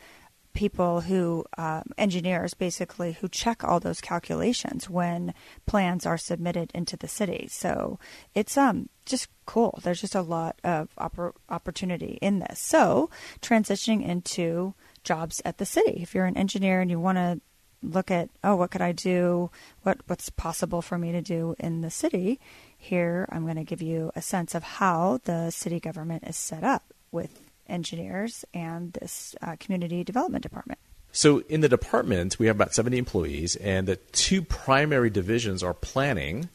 people 0.55 1.03
who 1.03 1.45
um, 1.59 1.83
engineers 1.99 2.55
basically 2.55 3.13
who 3.13 3.29
check 3.29 3.63
all 3.63 3.81
those 3.81 4.01
calculations 4.01 4.89
when 4.89 5.35
plans 5.67 6.07
are 6.07 6.17
submitted 6.17 6.71
into 6.73 6.97
the 6.97 7.09
city. 7.09 7.49
So 7.51 7.99
it's 8.35 8.57
um 8.57 8.89
just 9.05 9.29
cool. 9.45 9.81
There's 9.83 10.01
just 10.01 10.15
a 10.15 10.23
lot 10.23 10.59
of 10.65 10.89
oppor- 10.97 11.35
opportunity 11.51 12.19
in 12.23 12.39
this. 12.39 12.59
So 12.61 13.11
transitioning 13.43 14.07
into 14.07 14.75
jobs 15.03 15.43
at 15.45 15.59
the 15.59 15.67
city. 15.67 15.99
If 16.01 16.15
you're 16.15 16.25
an 16.25 16.39
engineer 16.39 16.81
and 16.81 16.91
you 16.91 16.99
want 16.99 17.19
to 17.19 17.41
look 17.83 18.11
at 18.11 18.31
oh 18.43 18.57
what 18.57 18.71
could 18.71 18.81
i 18.81 18.93
do? 18.93 19.51
What 19.83 19.99
what's 20.07 20.31
possible 20.31 20.81
for 20.81 20.97
me 20.97 21.13
to 21.13 21.21
do 21.21 21.55
in 21.59 21.83
the 21.83 21.91
city? 21.91 22.41
Here 22.79 23.29
i'm 23.31 23.43
going 23.43 23.57
to 23.57 23.65
give 23.65 23.83
you 23.83 24.13
a 24.15 24.23
sense 24.23 24.55
of 24.55 24.63
how 24.63 25.21
the 25.25 25.51
city 25.51 25.81
government 25.81 26.25
is 26.27 26.37
set 26.37 26.65
up 26.65 26.95
with 27.11 27.44
engineers 27.69 28.45
and 28.53 28.93
this 28.95 29.35
uh, 29.43 29.57
community 29.59 30.05
development 30.05 30.43
department 30.43 30.79
So 31.13 31.43
in 31.49 31.61
the 31.61 31.69
department, 31.69 32.41
we 32.41 32.49
have 32.49 32.57
about 32.57 32.75
70 32.75 32.99
employees, 32.99 33.55
and 33.57 33.87
the 33.87 33.97
two 33.97 34.43
primary 34.43 35.11
divisions 35.11 35.63
are 35.63 35.73
planning 35.73 36.49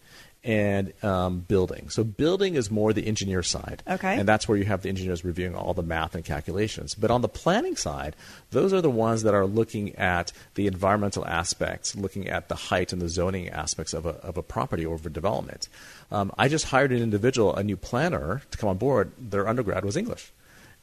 and 0.44 0.94
um, 1.04 1.40
building. 1.40 1.90
So 1.90 2.04
building 2.04 2.56
is 2.56 2.72
more 2.72 2.92
the 2.92 3.08
engineer 3.08 3.44
side. 3.44 3.84
Okay. 3.88 4.18
And 4.18 4.28
that's 4.28 4.48
where 4.48 4.58
you 4.58 4.66
have 4.66 4.82
the 4.82 4.90
engineers 4.90 5.24
reviewing 5.24 5.56
all 5.56 5.74
the 5.74 5.84
math 5.84 6.16
and 6.16 6.24
calculations. 6.24 6.96
But 6.96 7.12
on 7.12 7.22
the 7.22 7.30
planning 7.30 7.76
side, 7.76 8.16
those 8.52 8.72
are 8.74 8.82
the 8.82 8.90
ones 8.90 9.24
that 9.24 9.34
are 9.34 9.46
looking 9.46 9.96
at 9.96 10.32
the 10.56 10.68
environmental 10.68 11.26
aspects, 11.26 11.96
looking 11.96 12.30
at 12.30 12.48
the 12.48 12.56
height 12.56 12.94
and 12.94 13.02
the 13.02 13.10
zoning 13.10 13.50
aspects 13.50 13.94
of 13.94 14.06
a, 14.06 14.16
of 14.22 14.38
a 14.38 14.44
property 14.44 14.86
or 14.86 14.96
of 14.96 15.06
a 15.06 15.10
development. 15.10 15.68
Um, 16.12 16.32
I 16.38 16.48
just 16.48 16.66
hired 16.66 16.92
an 16.92 17.02
individual, 17.02 17.56
a 17.56 17.64
new 17.64 17.78
planner, 17.78 18.42
to 18.52 18.58
come 18.58 18.70
on 18.70 18.78
board. 18.78 19.12
Their 19.18 19.48
undergrad 19.48 19.84
was 19.84 19.98
English. 19.98 20.32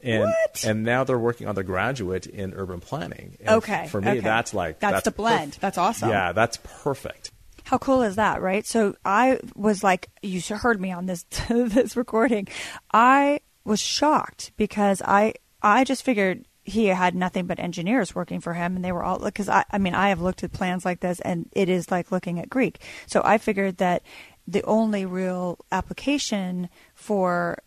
And, 0.03 0.23
What? 0.25 0.65
and 0.65 0.85
now 0.85 1.05
they're 1.05 1.19
working 1.19 1.49
on 1.49 1.55
their 1.55 1.65
graduate 1.65 2.27
in 2.27 2.53
urban 2.55 2.81
planning. 2.81 3.37
And 3.41 3.57
Okay, 3.57 3.87
For 3.89 4.01
me, 4.01 4.11
okay. 4.11 4.21
that's 4.21 4.53
like 4.55 4.79
That's 4.79 5.05
the 5.05 5.11
blend. 5.11 5.53
perf- 5.53 5.59
That's 5.61 5.79
awesome. 5.79 6.11
Yeah, 6.11 6.33
that's 6.33 6.59
perfect. 6.83 7.33
How 7.65 7.79
cool 7.79 8.03
is 8.03 8.15
that, 8.17 8.41
right? 8.43 8.65
So 8.65 8.95
I 9.05 9.41
was 9.57 9.83
like, 9.83 10.09
you 10.23 10.41
heard 10.41 10.81
me 10.81 10.93
on 10.93 11.07
this 11.07 11.25
this 11.49 11.97
recording. 11.97 12.47
I 12.93 13.41
was 13.65 13.81
shocked 13.81 14.53
because 14.57 15.03
I 15.03 15.35
I 15.63 15.83
just 15.83 16.05
figured 16.05 16.47
he 16.63 16.87
had 16.87 17.15
nothing 17.17 17.47
but 17.47 17.59
engineers 17.59 18.15
working 18.15 18.41
for 18.41 18.55
him, 18.55 18.77
and 18.77 18.85
they 18.85 18.93
were 18.93 19.03
all 19.03 19.19
because 19.19 19.49
I 19.49 19.65
I 19.73 19.79
mean 19.79 19.95
I 19.97 20.11
have 20.11 20.21
looked 20.21 20.45
at 20.45 20.53
plans 20.53 20.85
like 20.85 21.01
this, 21.01 21.19
and 21.21 21.49
it 21.53 21.69
is 21.69 21.91
like 21.91 22.13
looking 22.13 22.39
at 22.39 22.49
Greek. 22.51 22.79
So 23.09 23.21
I 23.25 23.39
figured 23.39 23.79
that 23.79 24.03
the 24.47 24.63
only 24.63 25.05
real 25.05 25.59
application 25.73 26.69
for 26.95 27.59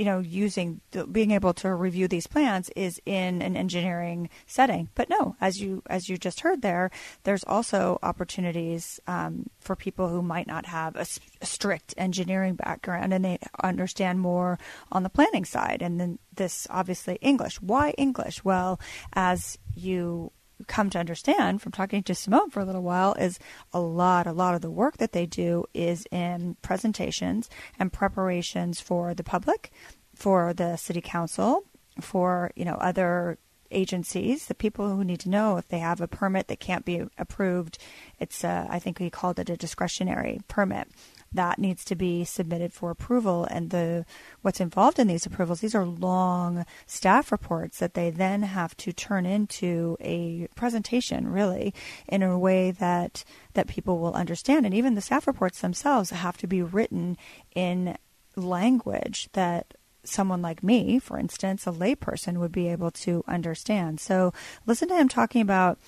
you 0.00 0.06
know 0.06 0.18
using 0.18 0.80
being 1.12 1.30
able 1.30 1.52
to 1.52 1.74
review 1.74 2.08
these 2.08 2.26
plans 2.26 2.70
is 2.70 3.02
in 3.04 3.42
an 3.42 3.54
engineering 3.54 4.30
setting. 4.46 4.88
But 4.94 5.10
no 5.10 5.36
as 5.42 5.60
you 5.60 5.82
as 5.90 6.08
you 6.08 6.16
just 6.16 6.40
heard 6.40 6.62
there 6.62 6.90
there's 7.24 7.44
also 7.44 7.98
opportunities 8.02 8.98
um, 9.06 9.50
for 9.60 9.76
people 9.76 10.08
who 10.08 10.22
might 10.22 10.46
not 10.46 10.64
have 10.64 10.96
a 10.96 11.04
strict 11.44 11.92
engineering 11.98 12.54
background 12.54 13.12
and 13.12 13.22
they 13.22 13.38
understand 13.62 14.20
more 14.20 14.58
on 14.90 15.02
the 15.02 15.10
planning 15.10 15.44
side. 15.44 15.82
And 15.82 16.00
then 16.00 16.18
this 16.34 16.66
obviously 16.70 17.16
english. 17.20 17.60
Why 17.60 17.90
english? 17.98 18.42
Well 18.42 18.80
as 19.12 19.58
you 19.74 20.32
come 20.66 20.90
to 20.90 20.98
understand 20.98 21.62
from 21.62 21.72
talking 21.72 22.02
to 22.02 22.12
Seimone 22.12 22.50
for 22.50 22.60
a 22.60 22.64
little 22.64 22.82
while 22.82 23.14
is 23.14 23.38
a 23.72 23.80
lot, 23.80 24.26
a 24.26 24.32
lot 24.32 24.54
of 24.54 24.60
the 24.60 24.70
work 24.70 24.98
that 24.98 25.12
they 25.12 25.26
do 25.26 25.64
is 25.74 26.06
in 26.10 26.56
presentations 26.62 27.48
and 27.78 27.92
preparations 27.92 28.80
for 28.80 29.14
the 29.14 29.24
public, 29.24 29.70
for 30.14 30.52
the 30.52 30.76
city 30.76 31.00
council, 31.00 31.64
for 32.00 32.50
you 32.56 32.64
know 32.64 32.74
other 32.74 33.38
agencies, 33.70 34.46
the 34.46 34.54
people 34.54 34.88
who 34.94 35.04
need 35.04 35.20
to 35.20 35.28
know 35.30 35.56
if 35.56 35.68
they 35.68 35.78
have 35.78 36.00
a 36.00 36.08
permit 36.08 36.48
that 36.48 36.60
can't 36.60 36.84
be 36.84 37.02
approved. 37.18 37.78
It's, 38.18 38.42
uh, 38.44 38.66
I 38.68 38.78
think 38.78 38.98
we 38.98 39.10
called 39.10 39.38
it 39.38 39.48
a 39.48 39.56
discretionary 39.56 40.40
permit 40.48 40.88
that 41.32 41.58
needs 41.58 41.84
to 41.84 41.94
be 41.94 42.24
submitted 42.24 42.72
for 42.72 42.90
approval 42.90 43.44
and 43.50 43.70
the 43.70 44.04
what's 44.42 44.60
involved 44.60 44.98
in 44.98 45.06
these 45.06 45.26
approvals 45.26 45.60
these 45.60 45.74
are 45.74 45.86
long 45.86 46.64
staff 46.86 47.30
reports 47.30 47.78
that 47.78 47.94
they 47.94 48.10
then 48.10 48.42
have 48.42 48.76
to 48.76 48.92
turn 48.92 49.24
into 49.24 49.96
a 50.00 50.48
presentation 50.54 51.28
really 51.28 51.72
in 52.08 52.22
a 52.22 52.38
way 52.38 52.70
that 52.70 53.24
that 53.54 53.68
people 53.68 53.98
will 53.98 54.14
understand 54.14 54.66
and 54.66 54.74
even 54.74 54.94
the 54.94 55.00
staff 55.00 55.26
reports 55.26 55.60
themselves 55.60 56.10
have 56.10 56.36
to 56.36 56.46
be 56.46 56.62
written 56.62 57.16
in 57.54 57.96
language 58.36 59.28
that 59.32 59.74
someone 60.04 60.42
like 60.42 60.62
me, 60.62 60.98
for 60.98 61.18
instance, 61.18 61.66
a 61.66 61.72
layperson 61.72 62.38
would 62.38 62.52
be 62.52 62.68
able 62.68 62.90
to 62.90 63.22
understand. 63.26 64.00
So 64.00 64.32
listen 64.66 64.88
to 64.88 64.96
him 64.96 65.08
talking 65.08 65.42
about, 65.42 65.78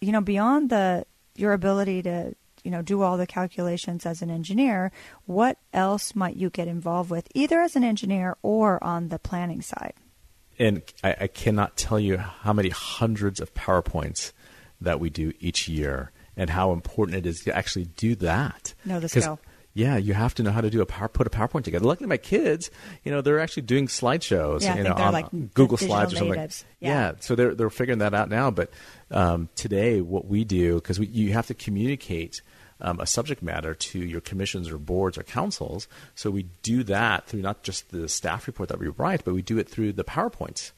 you 0.00 0.12
know, 0.12 0.20
beyond 0.20 0.70
the 0.70 1.04
your 1.36 1.52
ability 1.52 2.02
to 2.02 2.34
you 2.64 2.70
know 2.70 2.82
do 2.82 3.02
all 3.02 3.16
the 3.16 3.26
calculations 3.26 4.06
as 4.06 4.22
an 4.22 4.30
engineer 4.30 4.92
what 5.26 5.58
else 5.72 6.14
might 6.14 6.36
you 6.36 6.50
get 6.50 6.68
involved 6.68 7.10
with 7.10 7.28
either 7.34 7.60
as 7.60 7.76
an 7.76 7.84
engineer 7.84 8.36
or 8.42 8.82
on 8.82 9.08
the 9.08 9.18
planning 9.18 9.62
side? 9.62 9.94
And 10.58 10.82
I, 11.02 11.16
I 11.22 11.26
cannot 11.26 11.76
tell 11.76 11.98
you 11.98 12.18
how 12.18 12.52
many 12.52 12.68
hundreds 12.68 13.40
of 13.40 13.54
powerpoints 13.54 14.32
that 14.80 15.00
we 15.00 15.10
do 15.10 15.32
each 15.40 15.68
year 15.68 16.10
and 16.36 16.50
how 16.50 16.72
important 16.72 17.16
it 17.16 17.26
is 17.26 17.40
to 17.40 17.56
actually 17.56 17.86
do 17.86 18.14
that. 18.16 18.74
Know 18.84 19.00
the 19.00 19.08
skill 19.08 19.40
yeah, 19.72 19.96
you 19.96 20.14
have 20.14 20.34
to 20.34 20.42
know 20.42 20.50
how 20.50 20.60
to 20.60 20.70
do 20.70 20.80
a 20.80 20.86
power, 20.86 21.08
put 21.08 21.26
a 21.26 21.30
PowerPoint 21.30 21.64
together. 21.64 21.86
Luckily, 21.86 22.08
my 22.08 22.16
kids, 22.16 22.70
you 23.04 23.12
know, 23.12 23.20
they're 23.20 23.38
actually 23.38 23.62
doing 23.62 23.86
slideshows, 23.86 24.62
yeah, 24.62 24.76
you 24.76 24.82
know, 24.82 24.94
on 24.94 25.12
like 25.12 25.54
Google 25.54 25.76
Slides 25.76 26.12
or 26.12 26.16
something. 26.16 26.34
Natives. 26.34 26.64
Yeah. 26.80 26.88
yeah. 26.88 27.12
so 27.20 27.34
they're 27.34 27.54
they're 27.54 27.70
figuring 27.70 28.00
that 28.00 28.12
out 28.12 28.28
now. 28.28 28.50
But 28.50 28.70
um, 29.10 29.48
today, 29.54 30.00
what 30.00 30.26
we 30.26 30.44
do 30.44 30.76
because 30.76 30.98
you 30.98 31.32
have 31.32 31.46
to 31.46 31.54
communicate 31.54 32.42
um, 32.80 32.98
a 33.00 33.06
subject 33.06 33.42
matter 33.42 33.74
to 33.74 33.98
your 33.98 34.20
commissions 34.20 34.68
or 34.70 34.78
boards 34.78 35.18
or 35.18 35.22
councils. 35.22 35.86
So 36.14 36.30
we 36.30 36.46
do 36.62 36.82
that 36.84 37.26
through 37.26 37.42
not 37.42 37.62
just 37.62 37.90
the 37.90 38.08
staff 38.08 38.46
report 38.46 38.70
that 38.70 38.78
we 38.78 38.88
write, 38.88 39.24
but 39.24 39.34
we 39.34 39.42
do 39.42 39.58
it 39.58 39.68
through 39.68 39.92
the 39.92 40.04
PowerPoints. 40.04 40.72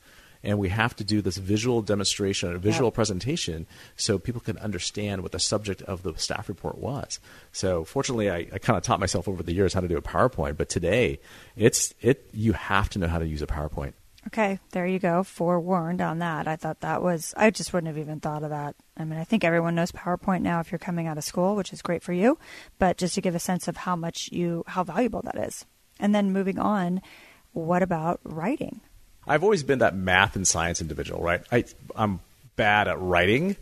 And 0.45 0.59
we 0.59 0.71
have 0.71 0.97
to 0.97 1.05
do 1.05 1.23
this 1.23 1.37
visual 1.37 1.83
demonstration, 1.83 2.55
a 2.55 2.59
visual 2.59 2.89
yep. 2.89 2.95
presentation, 2.95 3.67
so 3.97 4.19
people 4.19 4.41
can 4.41 4.59
understand 4.59 5.23
what 5.23 5.33
the 5.33 5.39
subject 5.39 5.83
of 5.83 6.03
the 6.03 6.15
staff 6.17 6.49
report 6.49 6.79
was. 6.79 7.21
So, 7.53 7.85
fortunately, 7.85 8.31
I, 8.31 8.49
I 8.53 8.59
kind 8.59 8.77
of 8.77 8.83
taught 8.83 9.01
myself 9.01 9.29
over 9.29 9.43
the 9.43 9.53
years 9.53 9.75
how 9.75 9.81
to 9.81 9.89
do 9.89 9.97
a 9.97 10.03
PowerPoint, 10.03 10.57
but 10.57 10.69
today, 10.69 11.21
it's 11.57 11.95
it 12.01 12.29
you 12.33 12.53
have 12.55 12.89
to 12.91 12.99
know 12.99 13.09
how 13.09 13.19
to 13.19 13.27
use 13.27 13.43
a 13.43 13.47
PowerPoint. 13.47 13.93
Okay, 14.29 14.61
there 14.71 14.87
you 14.87 15.01
go. 15.01 15.25
Forewarned 15.25 16.01
on 16.01 16.21
that. 16.21 16.47
I 16.47 16.55
thought 16.55 16.81
that 16.81 17.03
was, 17.03 17.35
I 17.37 17.51
just 17.51 17.73
wouldn't 17.73 17.89
have 17.89 17.99
even 17.99 18.21
thought 18.21 18.45
of 18.45 18.51
that. 18.51 18.77
I 18.97 19.05
mean, 19.05 19.19
I 19.19 19.25
think 19.25 19.43
everyone 19.43 19.75
knows 19.75 19.91
PowerPoint 19.91 20.43
now 20.43 20.61
if 20.61 20.71
you're 20.71 20.79
coming 20.79 21.09
out 21.09 21.19
of 21.19 21.25
school, 21.25 21.57
which 21.57 21.73
is 21.73 21.83
great 21.83 22.05
for 22.05 22.13
you, 22.13 22.39
but 22.79 22.99
just 22.99 23.17
to 23.17 23.21
give 23.21 23.35
a 23.35 23.41
sense 23.41 23.67
of 23.67 23.79
how 23.79 23.97
much 23.97 24.31
you, 24.31 24.63
how 24.69 24.85
valuable 24.85 25.23
that 25.23 25.37
is. 25.37 25.67
And 25.99 26.15
then 26.15 26.33
moving 26.33 26.59
on, 26.59 27.03
what 27.53 27.83
about 27.83 28.21
writing? 28.23 28.81
I've 29.27 29.43
always 29.43 29.63
been 29.63 29.79
that 29.81 29.95
math 29.95 30.37
and 30.37 30.47
science 30.47 30.81
individual, 30.81 31.23
right? 31.23 31.43
I, 31.51 31.65
I'm 31.95 32.21
bad 32.57 32.89
at 32.89 33.01
writing. 33.01 33.57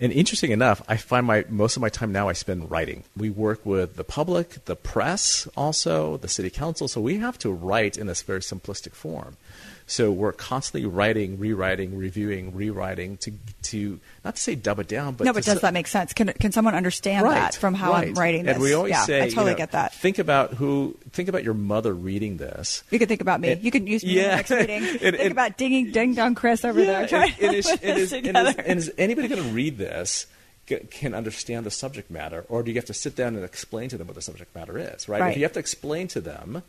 And 0.00 0.12
interesting 0.12 0.50
enough, 0.50 0.82
I 0.88 0.96
find 0.96 1.24
my 1.24 1.44
most 1.48 1.76
of 1.76 1.80
my 1.80 1.88
time 1.88 2.10
now 2.10 2.28
I 2.28 2.32
spend 2.32 2.70
writing. 2.70 3.04
We 3.16 3.30
work 3.30 3.64
with 3.64 3.94
the 3.94 4.02
public, 4.02 4.64
the 4.64 4.74
press, 4.74 5.46
also 5.56 6.16
the 6.16 6.26
city 6.26 6.50
council, 6.50 6.88
so 6.88 7.00
we 7.00 7.18
have 7.18 7.38
to 7.38 7.52
write 7.52 7.96
in 7.96 8.08
this 8.08 8.22
very 8.22 8.40
simplistic 8.40 8.92
form. 8.92 9.36
So 9.86 10.10
we're 10.10 10.32
constantly 10.32 10.88
writing, 10.88 11.38
rewriting, 11.38 11.96
reviewing, 11.96 12.54
rewriting 12.54 13.18
to 13.18 13.32
to 13.64 14.00
not 14.24 14.36
to 14.36 14.42
say 14.42 14.54
dumb 14.54 14.80
it 14.80 14.88
down, 14.88 15.14
but 15.14 15.24
no, 15.24 15.32
but 15.32 15.44
does 15.44 15.60
that 15.60 15.74
make 15.74 15.88
sense? 15.88 16.14
Can 16.14 16.28
can 16.28 16.52
someone 16.52 16.74
understand 16.74 17.24
right, 17.24 17.34
that 17.34 17.54
from 17.54 17.74
how 17.74 17.92
right. 17.92 18.08
I'm 18.08 18.14
writing 18.14 18.44
this? 18.44 18.54
And 18.54 18.62
we 18.62 18.72
always 18.72 18.92
yeah, 18.92 19.04
say, 19.04 19.22
I 19.22 19.28
totally 19.28 19.46
you 19.46 19.50
know, 19.52 19.56
get 19.58 19.72
that. 19.72 19.92
Think 19.92 20.18
about 20.18 20.54
who. 20.54 20.96
Think 21.10 21.28
about 21.28 21.44
your 21.44 21.54
mother 21.54 21.92
reading 21.92 22.38
this. 22.38 22.82
You 22.90 22.98
could 22.98 23.08
think 23.08 23.20
about 23.20 23.40
me. 23.40 23.52
And, 23.52 23.62
you 23.62 23.70
could 23.70 23.86
use 23.86 24.02
me 24.02 24.16
yeah. 24.16 24.22
in 24.22 24.28
the 24.30 24.36
next 24.36 24.50
meeting. 24.50 24.82
and, 24.84 24.98
think 25.00 25.18
and, 25.20 25.32
about 25.32 25.58
dinging 25.58 25.92
ding 25.92 26.14
dong 26.14 26.34
Chris 26.34 26.64
over 26.64 26.80
yeah, 26.80 26.86
there 27.00 27.08
trying 27.08 27.32
and, 27.40 27.50
to 27.50 27.56
is, 27.56 27.70
put 27.70 27.80
this 27.82 27.98
is, 27.98 28.10
together. 28.10 28.54
and 28.58 28.78
is 28.78 28.92
anybody 28.96 29.28
going 29.28 29.42
to 29.42 29.50
read 29.50 29.76
this? 29.76 30.26
can 30.66 31.14
understand 31.14 31.66
the 31.66 31.70
subject 31.70 32.10
matter, 32.10 32.46
or 32.48 32.62
do 32.62 32.70
you 32.70 32.76
have 32.76 32.86
to 32.86 32.94
sit 32.94 33.14
down 33.14 33.36
and 33.36 33.44
explain 33.44 33.90
to 33.90 33.98
them 33.98 34.06
what 34.06 34.14
the 34.14 34.22
subject 34.22 34.54
matter 34.54 34.78
is? 34.78 35.08
Right? 35.08 35.20
right. 35.20 35.30
If 35.32 35.36
you 35.36 35.42
have 35.42 35.52
to 35.52 35.58
explain 35.58 36.08
to 36.08 36.22
them, 36.22 36.62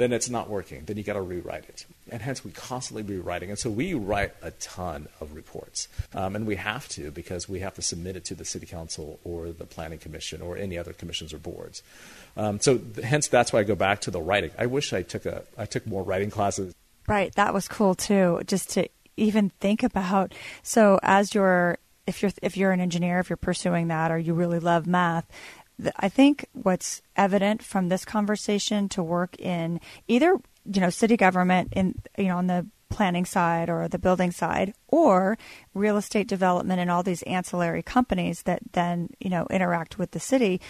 then 0.00 0.12
it's 0.12 0.30
not 0.30 0.48
working. 0.48 0.84
Then 0.84 0.96
you 0.96 1.02
got 1.02 1.14
to 1.14 1.22
rewrite 1.22 1.68
it, 1.68 1.86
and 2.10 2.22
hence 2.22 2.44
we 2.44 2.50
constantly 2.50 3.02
rewriting. 3.02 3.50
And 3.50 3.58
so 3.58 3.70
we 3.70 3.94
write 3.94 4.32
a 4.42 4.50
ton 4.52 5.08
of 5.20 5.34
reports, 5.34 5.88
um, 6.14 6.34
and 6.34 6.46
we 6.46 6.56
have 6.56 6.88
to 6.90 7.10
because 7.10 7.48
we 7.48 7.60
have 7.60 7.74
to 7.74 7.82
submit 7.82 8.16
it 8.16 8.24
to 8.26 8.34
the 8.34 8.44
city 8.44 8.66
council 8.66 9.20
or 9.24 9.50
the 9.50 9.66
planning 9.66 9.98
commission 9.98 10.40
or 10.40 10.56
any 10.56 10.78
other 10.78 10.92
commissions 10.92 11.32
or 11.32 11.38
boards. 11.38 11.82
Um, 12.36 12.60
so 12.60 12.78
th- 12.78 13.06
hence 13.06 13.28
that's 13.28 13.52
why 13.52 13.60
I 13.60 13.64
go 13.64 13.74
back 13.74 14.00
to 14.02 14.10
the 14.10 14.20
writing. 14.20 14.50
I 14.58 14.66
wish 14.66 14.92
I 14.92 15.02
took 15.02 15.26
a 15.26 15.42
I 15.58 15.66
took 15.66 15.86
more 15.86 16.02
writing 16.02 16.30
classes. 16.30 16.74
Right, 17.06 17.34
that 17.34 17.52
was 17.52 17.68
cool 17.68 17.94
too. 17.94 18.40
Just 18.46 18.70
to 18.70 18.88
even 19.16 19.50
think 19.60 19.82
about. 19.82 20.34
So 20.62 20.98
as 21.02 21.34
you're 21.34 21.78
if 22.06 22.22
you're 22.22 22.32
if 22.42 22.56
you're 22.56 22.72
an 22.72 22.80
engineer, 22.80 23.20
if 23.20 23.30
you're 23.30 23.36
pursuing 23.36 23.88
that, 23.88 24.10
or 24.10 24.18
you 24.18 24.34
really 24.34 24.58
love 24.58 24.86
math, 24.86 25.26
I 25.96 26.08
think 26.08 26.46
what's 26.52 27.02
evident 27.16 27.62
from 27.62 27.88
this 27.88 28.04
conversation 28.04 28.88
to 28.90 29.02
work 29.02 29.38
in 29.38 29.80
either 30.08 30.36
you 30.72 30.80
know 30.80 30.90
city 30.90 31.16
government 31.16 31.72
in 31.72 31.94
you 32.18 32.26
know 32.26 32.36
on 32.36 32.46
the 32.46 32.66
planning 32.88 33.24
side 33.24 33.70
or 33.70 33.86
the 33.86 33.98
building 33.98 34.32
side 34.32 34.74
or 34.88 35.38
real 35.74 35.96
estate 35.96 36.26
development 36.26 36.80
and 36.80 36.90
all 36.90 37.04
these 37.04 37.22
ancillary 37.22 37.82
companies 37.82 38.42
that 38.42 38.60
then 38.72 39.08
you 39.20 39.30
know 39.30 39.46
interact 39.50 39.98
with 39.98 40.10
the 40.10 40.20
city 40.20 40.60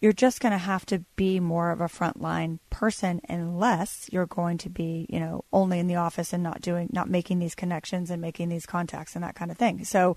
you're 0.00 0.12
just 0.12 0.40
going 0.40 0.52
to 0.52 0.58
have 0.58 0.86
to 0.86 1.00
be 1.16 1.40
more 1.40 1.70
of 1.70 1.80
a 1.80 1.86
frontline 1.86 2.58
person 2.70 3.20
unless 3.28 4.08
you're 4.10 4.26
going 4.26 4.56
to 4.56 4.70
be, 4.70 5.06
you 5.10 5.20
know, 5.20 5.44
only 5.52 5.78
in 5.78 5.88
the 5.88 5.96
office 5.96 6.32
and 6.32 6.42
not 6.42 6.62
doing, 6.62 6.88
not 6.90 7.10
making 7.10 7.38
these 7.38 7.54
connections 7.54 8.10
and 8.10 8.20
making 8.20 8.48
these 8.48 8.64
contacts 8.64 9.14
and 9.14 9.22
that 9.22 9.34
kind 9.34 9.50
of 9.50 9.58
thing. 9.58 9.84
So 9.84 10.16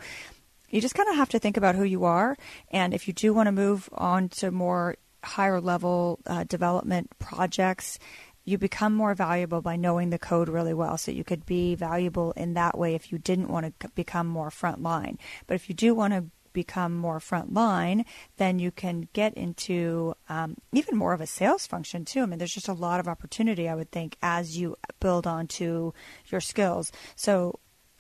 you 0.74 0.82
just 0.82 0.96
kind 0.96 1.08
of 1.08 1.16
have 1.16 1.30
to 1.30 1.40
think 1.40 1.56
about 1.56 1.76
who 1.76 1.84
you 1.84 2.04
are. 2.04 2.36
And 2.72 2.96
if 2.96 3.08
you 3.08 3.14
do 3.14 3.32
want 3.32 3.46
to 3.46 3.52
move 3.52 3.88
on 3.94 4.28
to 4.30 4.50
more 4.50 4.96
higher 5.24 5.62
level 5.62 6.20
uh, 6.26 6.46
development 6.46 7.12
projects, 7.20 8.00
you 8.44 8.58
become 8.58 8.96
more 8.96 9.14
valuable 9.14 9.62
by 9.62 9.76
knowing 9.76 10.10
the 10.10 10.18
code 10.18 10.50
really 10.50 10.74
well. 10.74 10.98
So 10.98 11.12
you 11.12 11.24
could 11.24 11.46
be 11.46 11.76
valuable 11.76 12.32
in 12.32 12.56
that 12.56 12.76
way 12.76 12.96
if 12.96 13.12
you 13.12 13.20
didn't 13.20 13.50
want 13.50 13.80
to 13.80 13.90
become 13.90 14.26
more 14.26 14.50
frontline. 14.50 15.18
But 15.46 15.54
if 15.54 15.70
you 15.70 15.76
do 15.76 15.94
want 15.94 16.14
to 16.14 16.26
become 16.54 16.98
more 16.98 17.20
frontline, 17.20 18.04
then 18.38 18.58
you 18.58 18.72
can 18.72 19.08
get 19.14 19.36
into 19.36 20.16
um, 20.28 20.56
even 20.72 20.98
more 20.98 21.14
of 21.14 21.22
a 21.22 21.28
sales 21.28 21.68
function 21.68 22.04
too. 22.04 22.22
I 22.22 22.26
mean, 22.26 22.40
there's 22.40 22.54
just 22.54 22.68
a 22.68 22.74
lot 22.74 23.00
of 23.00 23.08
opportunity, 23.08 23.70
I 23.70 23.76
would 23.76 23.92
think, 23.92 24.18
as 24.24 24.58
you 24.58 24.76
build 25.00 25.28
onto 25.28 25.94
your 26.32 26.42
skills. 26.42 26.92
So 27.16 27.60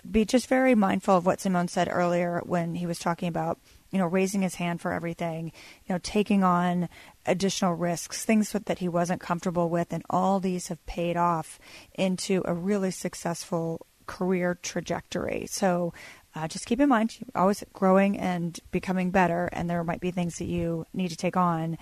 be 0.09 0.25
just 0.25 0.47
very 0.47 0.75
mindful 0.75 1.17
of 1.17 1.25
what 1.25 1.39
Seimone 1.39 1.69
said 1.69 1.89
earlier 1.91 2.41
when 2.45 2.75
he 2.75 2.85
was 2.85 2.99
talking 2.99 3.27
about, 3.27 3.59
you 3.91 3.99
know, 3.99 4.05
raising 4.05 4.41
his 4.41 4.55
hand 4.55 4.81
for 4.81 4.91
everything, 4.91 5.51
you 5.85 5.93
know, 5.93 5.99
taking 6.03 6.43
on 6.43 6.89
additional 7.25 7.73
risks, 7.73 8.25
things 8.25 8.51
that 8.51 8.79
he 8.79 8.89
wasn't 8.89 9.21
comfortable 9.21 9.69
with, 9.69 9.93
and 9.93 10.03
all 10.09 10.39
these 10.39 10.67
have 10.67 10.85
paid 10.85 11.15
off 11.15 11.59
into 11.93 12.41
a 12.45 12.53
really 12.53 12.91
successful 12.91 13.85
career 14.05 14.57
trajectory. 14.61 15.45
So 15.49 15.93
uh, 16.35 16.47
just 16.47 16.65
keep 16.65 16.79
in 16.79 16.89
mind, 16.89 17.19
you're 17.19 17.41
always 17.41 17.63
growing 17.73 18.17
and 18.17 18.59
becoming 18.71 19.11
better, 19.11 19.49
and 19.53 19.69
there 19.69 19.83
might 19.83 20.01
be 20.01 20.11
things 20.11 20.37
that 20.37 20.45
you 20.45 20.85
need 20.93 21.09
to 21.09 21.15
take 21.15 21.37
on 21.37 21.77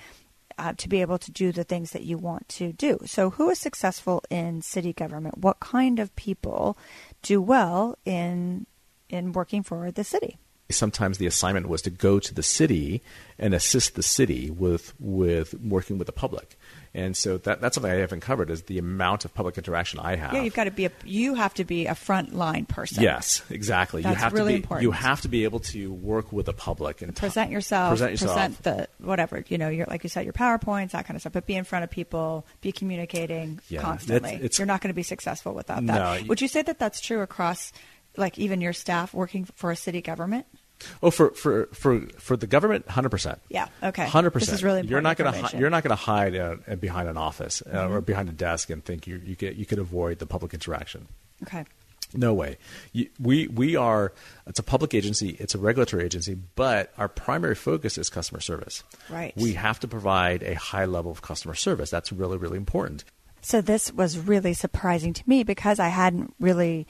uh, 0.58 0.74
to 0.78 0.90
be 0.90 1.02
able 1.02 1.18
to 1.18 1.32
do 1.32 1.52
the 1.52 1.64
things 1.64 1.92
that 1.92 2.04
you 2.04 2.18
want 2.18 2.48
to 2.50 2.74
do. 2.74 3.00
So, 3.06 3.32
who 3.32 3.50
is 3.50 3.60
successful 3.60 4.24
in 4.30 4.62
city 4.62 4.94
government? 4.94 5.40
What 5.40 5.60
kind 5.60 6.00
of 6.00 6.16
people 6.16 6.78
do 7.22 7.42
well 7.42 7.98
in 8.06 8.66
in 9.10 9.34
working 9.34 9.64
for 9.64 9.92
the 9.92 10.04
city? 10.04 10.38
Sometimes 10.70 11.18
the 11.18 11.28
assignment 11.28 11.68
was 11.68 11.82
to 11.82 11.90
go 11.90 12.20
to 12.20 12.34
the 12.34 12.44
city 12.44 13.02
and 13.38 13.54
assist 13.54 13.96
the 13.96 14.04
city 14.04 14.50
with 14.50 14.94
with 15.00 15.54
working 15.60 15.98
with 15.98 16.08
the 16.08 16.14
public. 16.14 16.58
And 16.94 17.16
so 17.16 17.38
that, 17.38 17.62
that's 17.62 17.76
something 17.76 17.90
I 17.92 17.96
haven't 17.96 18.20
covered 18.20 18.50
is 18.50 18.64
the 18.64 18.78
amount 18.78 19.24
of 19.24 19.34
public 19.34 19.58
interaction 19.58 20.00
I 20.00 20.18
have. 20.18 20.34
Yeah, 20.34 20.42
you've 20.42 20.54
got 20.54 20.66
to 20.66 20.72
be 20.72 20.86
a 20.86 20.92
you 21.06 21.36
have 21.36 21.54
to 21.54 21.64
be 21.64 21.86
a 21.88 21.92
frontline 21.94 22.68
person. 22.68 23.02
Yes, 23.02 23.42
exactly. 23.50 24.02
That's 24.02 24.18
you 24.18 24.22
have 24.22 24.34
really 24.34 24.54
to 24.54 24.58
be 24.58 24.62
important. 24.64 24.84
you 24.84 24.92
have 24.92 25.22
to 25.22 25.30
be 25.30 25.46
able 25.46 25.62
to 25.62 25.94
work 25.94 26.34
with 26.34 26.48
the 26.48 26.54
public 26.54 27.02
and 27.02 27.16
present 27.16 27.50
yourself, 27.50 27.92
present 27.92 28.12
yourself, 28.12 28.34
present 28.36 28.64
the 28.64 28.88
whatever 29.00 29.44
you 29.48 29.58
know. 29.58 29.70
You're 29.70 29.86
like 29.86 30.04
you 30.04 30.10
said, 30.10 30.26
your 30.26 30.34
powerpoints, 30.34 30.92
that 30.92 31.06
kind 31.06 31.16
of 31.16 31.22
stuff. 31.22 31.32
But 31.32 31.46
be 31.46 31.56
in 31.56 31.64
front 31.64 31.84
of 31.86 31.90
people, 31.92 32.46
be 32.60 32.74
communicating 32.74 33.60
Yeah, 33.70 33.82
constantly. 33.82 34.30
it's- 34.32 34.44
it's- 34.44 34.60
you're 34.60 34.66
not 34.66 34.82
going 34.82 34.90
to 34.90 34.94
be 34.94 35.04
successful 35.04 35.54
without 35.54 35.86
that. 35.86 36.22
No, 36.22 36.28
Would 36.28 36.42
you 36.42 36.50
say 36.50 36.62
that 36.62 36.78
that's 36.78 37.00
true 37.00 37.22
across, 37.22 37.72
like 38.18 38.38
even 38.38 38.60
your 38.60 38.74
staff 38.74 39.14
working 39.14 39.46
for 39.56 39.72
a 39.72 39.78
city 39.78 40.02
government? 40.02 40.46
Oh, 41.04 41.12
for 41.12 41.32
for 41.32 41.68
for 41.74 42.02
for 42.18 42.38
the 42.38 42.48
government, 42.48 42.88
hundred 42.90 43.10
percent. 43.10 43.40
Yeah. 43.50 43.68
Okay. 43.82 44.06
Hundred 44.08 44.32
percent. 44.32 44.52
This 44.52 44.60
is 44.60 44.64
really 44.64 44.82
You're 44.88 45.02
not 45.02 45.18
going 45.18 45.34
to 45.34 45.58
you're 45.58 45.70
not 45.70 45.84
going 45.84 45.90
to 45.92 45.96
hide 46.04 46.36
uh, 46.36 46.56
behind 46.80 47.10
an 47.10 47.18
office 47.18 47.62
uh, 47.62 47.70
Mm-hmm. 47.70 47.94
or 47.94 48.02
behind 48.02 48.30
a 48.30 48.34
desk 48.34 48.70
and 48.70 48.84
think 48.84 49.08
you 49.08 49.22
you 49.24 49.36
could 49.36 49.58
you 49.58 49.66
could 49.66 49.80
avoid 49.80 50.20
the 50.20 50.26
public 50.26 50.54
interaction. 50.54 51.08
Okay. 51.44 51.66
No 52.14 52.34
way. 52.34 52.58
You, 52.92 53.08
we 53.20 53.48
we 53.48 53.78
are. 53.78 54.12
It's 54.46 54.60
a 54.60 54.64
public 54.64 54.94
agency. 54.94 55.38
It's 55.40 55.56
a 55.56 55.58
regulatory 55.58 56.04
agency, 56.04 56.36
but 56.56 56.92
our 56.98 57.08
primary 57.08 57.56
focus 57.56 57.98
is 57.98 58.10
customer 58.10 58.42
service. 58.42 58.84
Right. 59.10 59.32
We 59.38 59.54
have 59.54 59.80
to 59.80 59.88
provide 59.88 60.44
a 60.44 60.56
high 60.56 60.84
level 60.86 61.12
of 61.12 61.22
customer 61.22 61.56
service. 61.56 61.90
That's 61.90 62.12
really 62.12 62.38
really 62.38 62.58
important. 62.58 63.06
So 63.42 63.62
this 63.62 63.92
was 63.94 64.20
really 64.20 64.54
surprising 64.54 65.14
to 65.14 65.24
me 65.26 65.44
because 65.44 65.80
I 65.80 65.88
hadn't 65.88 66.36
really 66.40 66.86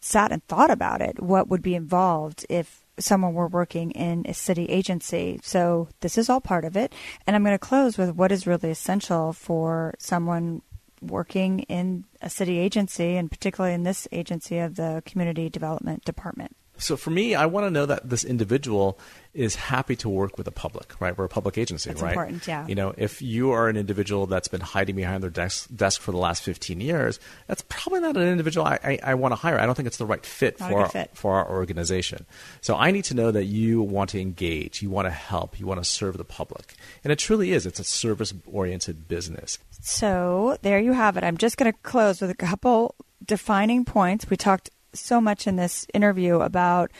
sat 0.00 0.30
and 0.30 0.46
thought 0.46 0.70
about 0.70 1.00
it. 1.00 1.20
What 1.20 1.48
would 1.48 1.62
be 1.62 1.74
involved 1.74 2.44
if 2.48 2.84
someone 2.98 3.34
were 3.34 3.48
working 3.48 3.90
in 3.92 4.24
a 4.26 4.34
city 4.34 4.66
agency? 4.66 5.40
So 5.42 5.88
this 6.00 6.18
is 6.18 6.28
all 6.28 6.40
part 6.40 6.64
of 6.64 6.76
it. 6.76 6.94
And 7.26 7.36
I'm 7.36 7.42
going 7.42 7.54
to 7.54 7.58
close 7.58 7.98
with 7.98 8.14
what 8.14 8.32
is 8.32 8.46
really 8.46 8.70
essential 8.70 9.32
for 9.32 9.94
someone 9.98 10.62
working 11.02 11.60
in 11.60 12.04
a 12.22 12.30
city 12.30 12.58
agency, 12.58 13.16
and 13.16 13.30
particularly 13.30 13.74
in 13.74 13.82
this 13.82 14.08
agency 14.12 14.58
of 14.58 14.76
the 14.76 15.02
Community 15.04 15.48
Development 15.48 16.04
Department. 16.04 16.56
So 16.78 16.96
for 16.96 17.10
me, 17.10 17.34
I 17.34 17.46
want 17.46 17.66
to 17.66 17.70
know 17.70 17.86
that 17.86 18.08
this 18.08 18.24
individual 18.24 18.98
is 19.36 19.54
happy 19.54 19.94
to 19.96 20.08
work 20.08 20.38
with 20.38 20.46
the 20.46 20.52
public, 20.52 20.98
right? 20.98 21.16
We're 21.16 21.26
a 21.26 21.28
public 21.28 21.58
agency, 21.58 21.90
That's 21.90 22.00
right? 22.00 22.12
important, 22.12 22.46
yeah. 22.46 22.66
You 22.66 22.74
know, 22.74 22.94
if 22.96 23.20
you 23.20 23.50
are 23.52 23.68
an 23.68 23.76
individual 23.76 24.26
that's 24.26 24.48
been 24.48 24.62
hiding 24.62 24.96
behind 24.96 25.22
their 25.22 25.30
desk, 25.30 25.68
desk 25.76 26.00
for 26.00 26.10
the 26.10 26.16
last 26.16 26.42
15 26.42 26.80
years, 26.80 27.20
that's 27.46 27.62
probably 27.68 28.00
not 28.00 28.16
an 28.16 28.26
individual 28.28 28.66
I, 28.66 28.78
I, 28.82 28.98
I 29.02 29.14
want 29.14 29.32
to 29.32 29.36
hire. 29.36 29.58
I 29.60 29.66
don't 29.66 29.74
think 29.74 29.86
it's 29.86 29.98
the 29.98 30.06
right 30.06 30.24
fit 30.24 30.58
Not 30.58 30.70
for 30.70 30.80
our, 30.80 30.88
fit. 30.88 31.10
for 31.12 31.34
our 31.34 31.50
organization. 31.50 32.24
So 32.62 32.76
I 32.76 32.90
need 32.90 33.04
to 33.04 33.14
know 33.14 33.30
that 33.30 33.44
you 33.44 33.82
want 33.82 34.10
to 34.10 34.20
engage, 34.20 34.80
you 34.80 34.88
want 34.88 35.06
to 35.06 35.12
help, 35.12 35.60
you 35.60 35.66
want 35.66 35.82
to 35.82 35.88
serve 35.88 36.16
the 36.16 36.24
public. 36.24 36.74
And 37.04 37.12
it 37.12 37.18
truly 37.18 37.52
is. 37.52 37.66
It's 37.66 37.78
a 37.78 37.84
service-oriented 37.84 39.06
business. 39.06 39.58
So 39.82 40.56
there 40.62 40.80
you 40.80 40.92
have 40.92 41.18
it. 41.18 41.24
I'm 41.24 41.36
just 41.36 41.58
going 41.58 41.70
to 41.70 41.78
close 41.82 42.22
with 42.22 42.30
a 42.30 42.34
couple 42.34 42.94
defining 43.24 43.84
points. 43.84 44.30
We 44.30 44.36
talked 44.36 44.70
so 45.00 45.20
much 45.20 45.46
in 45.46 45.56
this 45.56 45.86
interview 45.94 46.40
about 46.40 46.90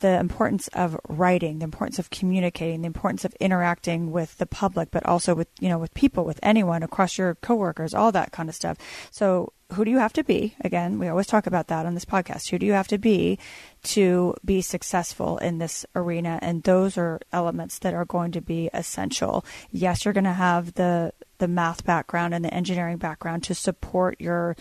the 0.00 0.18
importance 0.18 0.68
of 0.68 0.98
writing, 1.08 1.58
the 1.58 1.64
importance 1.64 1.98
of 1.98 2.10
communicating, 2.10 2.80
the 2.80 2.86
importance 2.86 3.24
of 3.24 3.34
interacting 3.34 4.10
with 4.10 4.36
the 4.38 4.46
public, 4.46 4.90
but 4.90 5.04
also 5.06 5.34
with 5.34 5.48
you 5.60 5.68
know 5.68 5.78
with 5.78 5.94
people, 5.94 6.24
with 6.24 6.40
anyone 6.42 6.82
across 6.82 7.18
your 7.18 7.36
coworkers, 7.36 7.94
all 7.94 8.12
that 8.12 8.32
kind 8.32 8.48
of 8.48 8.54
stuff. 8.54 8.76
So 9.10 9.52
who 9.72 9.84
do 9.84 9.90
you 9.90 9.98
have 9.98 10.12
to 10.14 10.24
be? 10.24 10.54
Again, 10.60 10.98
we 10.98 11.08
always 11.08 11.26
talk 11.26 11.46
about 11.46 11.68
that 11.68 11.86
on 11.86 11.94
this 11.94 12.04
podcast. 12.04 12.50
Who 12.50 12.58
do 12.58 12.66
you 12.66 12.72
have 12.72 12.88
to 12.88 12.98
be 12.98 13.38
to 13.84 14.34
be 14.44 14.60
successful 14.60 15.38
in 15.38 15.58
this 15.58 15.86
arena? 15.94 16.38
And 16.42 16.62
those 16.62 16.96
are 16.98 17.20
elements 17.32 17.78
that 17.80 17.94
are 17.94 18.04
going 18.04 18.32
to 18.32 18.40
be 18.40 18.70
essential. 18.72 19.44
Yes, 19.70 20.04
you're 20.04 20.14
going 20.14 20.24
to 20.24 20.32
have 20.32 20.74
the 20.74 21.12
the 21.38 21.48
math 21.48 21.84
background 21.84 22.34
and 22.34 22.44
the 22.44 22.54
engineering 22.54 22.98
background 22.98 23.42
to 23.44 23.54
support 23.54 24.20
your 24.20 24.56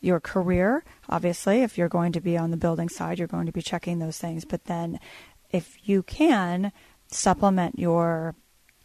your 0.00 0.20
career. 0.20 0.84
Obviously, 1.08 1.62
if 1.62 1.76
you're 1.76 1.88
going 1.88 2.12
to 2.12 2.20
be 2.20 2.36
on 2.36 2.50
the 2.50 2.56
building 2.56 2.88
side, 2.88 3.18
you're 3.18 3.28
going 3.28 3.46
to 3.46 3.52
be 3.52 3.62
checking 3.62 3.98
those 3.98 4.18
things. 4.18 4.44
But 4.44 4.64
then, 4.64 5.00
if 5.50 5.76
you 5.88 6.02
can 6.02 6.72
supplement 7.08 7.78
your 7.78 8.34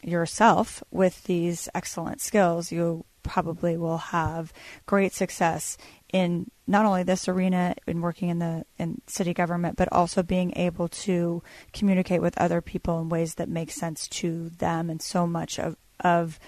yourself 0.04 0.84
with 0.90 1.24
these 1.26 1.70
excellent 1.76 2.22
skills, 2.22 2.72
you 2.72 3.06
probably 3.24 3.78
will 3.78 3.98
have 3.98 4.52
great 4.88 5.14
success 5.14 5.78
in 6.12 6.50
not 6.68 6.86
only 6.86 7.04
this 7.04 7.28
arena 7.28 7.76
in 7.88 8.02
working 8.02 8.30
in 8.30 8.40
the 8.40 8.66
in 8.78 9.02
city 9.08 9.34
government, 9.34 9.78
but 9.78 9.92
also 9.92 10.24
being 10.24 10.54
able 10.56 10.88
to 10.88 11.44
communicate 11.74 12.22
with 12.22 12.38
other 12.38 12.62
people 12.62 13.00
in 13.00 13.10
ways 13.10 13.36
that 13.36 13.50
make 13.50 13.72
sense 13.72 14.08
to 14.08 14.50
them. 14.50 14.90
And 14.90 15.02
so 15.02 15.28
much 15.28 15.60
of 15.60 15.76
of 16.00 16.40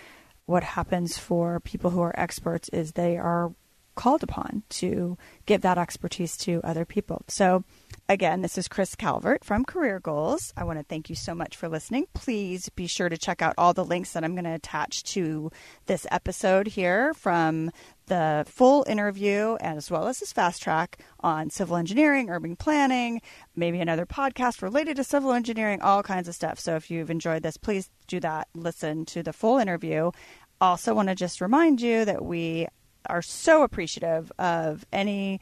what 0.45 0.63
happens 0.63 1.17
for 1.17 1.60
people 1.60 1.91
who 1.91 2.02
are 2.02 2.17
experts 2.19 2.69
is 2.69 2.93
they 2.93 3.17
are 3.17 3.54
called 3.95 4.23
upon 4.23 4.63
to 4.69 5.17
give 5.45 5.62
that 5.62 5.77
expertise 5.77 6.38
to 6.38 6.62
other 6.63 6.86
people. 6.86 7.23
So, 7.27 7.63
again, 8.10 8.41
this 8.41 8.58
is 8.58 8.67
Chris 8.67 8.95
Calvert 8.95 9.43
from 9.43 9.65
Career 9.65 9.99
Goals. 9.99 10.53
I 10.58 10.63
want 10.63 10.79
to 10.79 10.86
thank 10.86 11.10
you 11.10 11.15
so 11.15 11.34
much 11.34 11.56
for 11.56 11.69
listening. 11.69 12.08
Please 12.13 12.69
be 12.69 12.88
sure 12.88 13.10
to 13.10 13.17
check 13.17 13.41
out 13.41 13.56
all 13.58 13.73
the 13.73 13.86
links 13.86 14.13
that 14.13 14.23
I'm 14.23 14.36
going 14.36 14.43
to 14.45 14.51
attach 14.51 15.03
to 15.13 15.51
this 15.86 16.06
episode 16.12 16.67
here 16.67 17.13
from 17.13 17.71
the 18.08 18.45
full 18.47 18.86
interview 18.88 19.56
as 19.62 19.89
well 19.89 20.08
as 20.08 20.19
this 20.19 20.34
fast 20.34 20.62
track 20.62 20.99
on 21.21 21.49
civil 21.49 21.77
engineering, 21.77 22.29
urban 22.29 22.56
planning, 22.56 23.21
maybe 23.56 23.79
another 23.79 24.06
podcast 24.06 24.62
related 24.62 24.97
to 24.97 25.03
civil 25.03 25.32
engineering, 25.32 25.82
all 25.82 26.03
kinds 26.03 26.27
of 26.27 26.36
stuff. 26.36 26.60
So 26.60 26.75
if 26.75 26.91
you've 26.91 27.10
enjoyed 27.10 27.43
this, 27.43 27.58
please 27.58 27.89
do 28.08 28.19
that. 28.19 28.47
Listen 28.53 29.06
to 29.06 29.23
the 29.23 29.34
full 29.34 29.58
interview. 29.58 30.12
Also, 30.60 30.93
want 30.93 31.10
to 31.10 31.15
just 31.15 31.41
remind 31.41 31.82
you 31.82 32.06
that 32.06 32.23
we 32.23 32.67
are 33.10 33.22
so 33.22 33.63
appreciative 33.63 34.32
of 34.39 34.86
any 34.92 35.39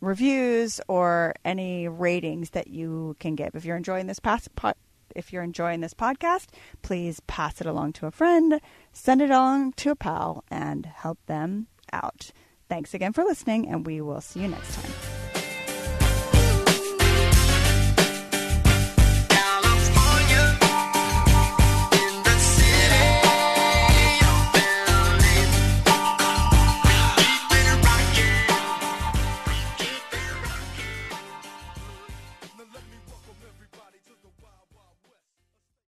reviews 0.00 0.80
or 0.88 1.34
any 1.44 1.88
ratings 1.88 2.50
that 2.50 2.68
you 2.68 3.16
can 3.18 3.34
give. 3.34 3.54
If 3.54 3.64
you're 3.64 3.76
enjoying 3.76 4.06
this 4.06 4.20
past 4.20 4.54
po- 4.54 4.74
if 5.14 5.32
you're 5.32 5.42
enjoying 5.42 5.80
this 5.80 5.94
podcast, 5.94 6.48
please 6.82 7.20
pass 7.26 7.60
it 7.60 7.66
along 7.66 7.94
to 7.94 8.06
a 8.06 8.10
friend, 8.10 8.60
send 8.92 9.22
it 9.22 9.30
along 9.30 9.72
to 9.74 9.90
a 9.90 9.96
pal, 9.96 10.44
and 10.50 10.84
help 10.84 11.18
them 11.26 11.68
out. 11.92 12.32
Thanks 12.68 12.92
again 12.92 13.12
for 13.12 13.24
listening, 13.24 13.68
and 13.68 13.86
we 13.86 14.00
will 14.00 14.20
see 14.20 14.40
you 14.40 14.48
next 14.48 14.74
time. 14.74 15.15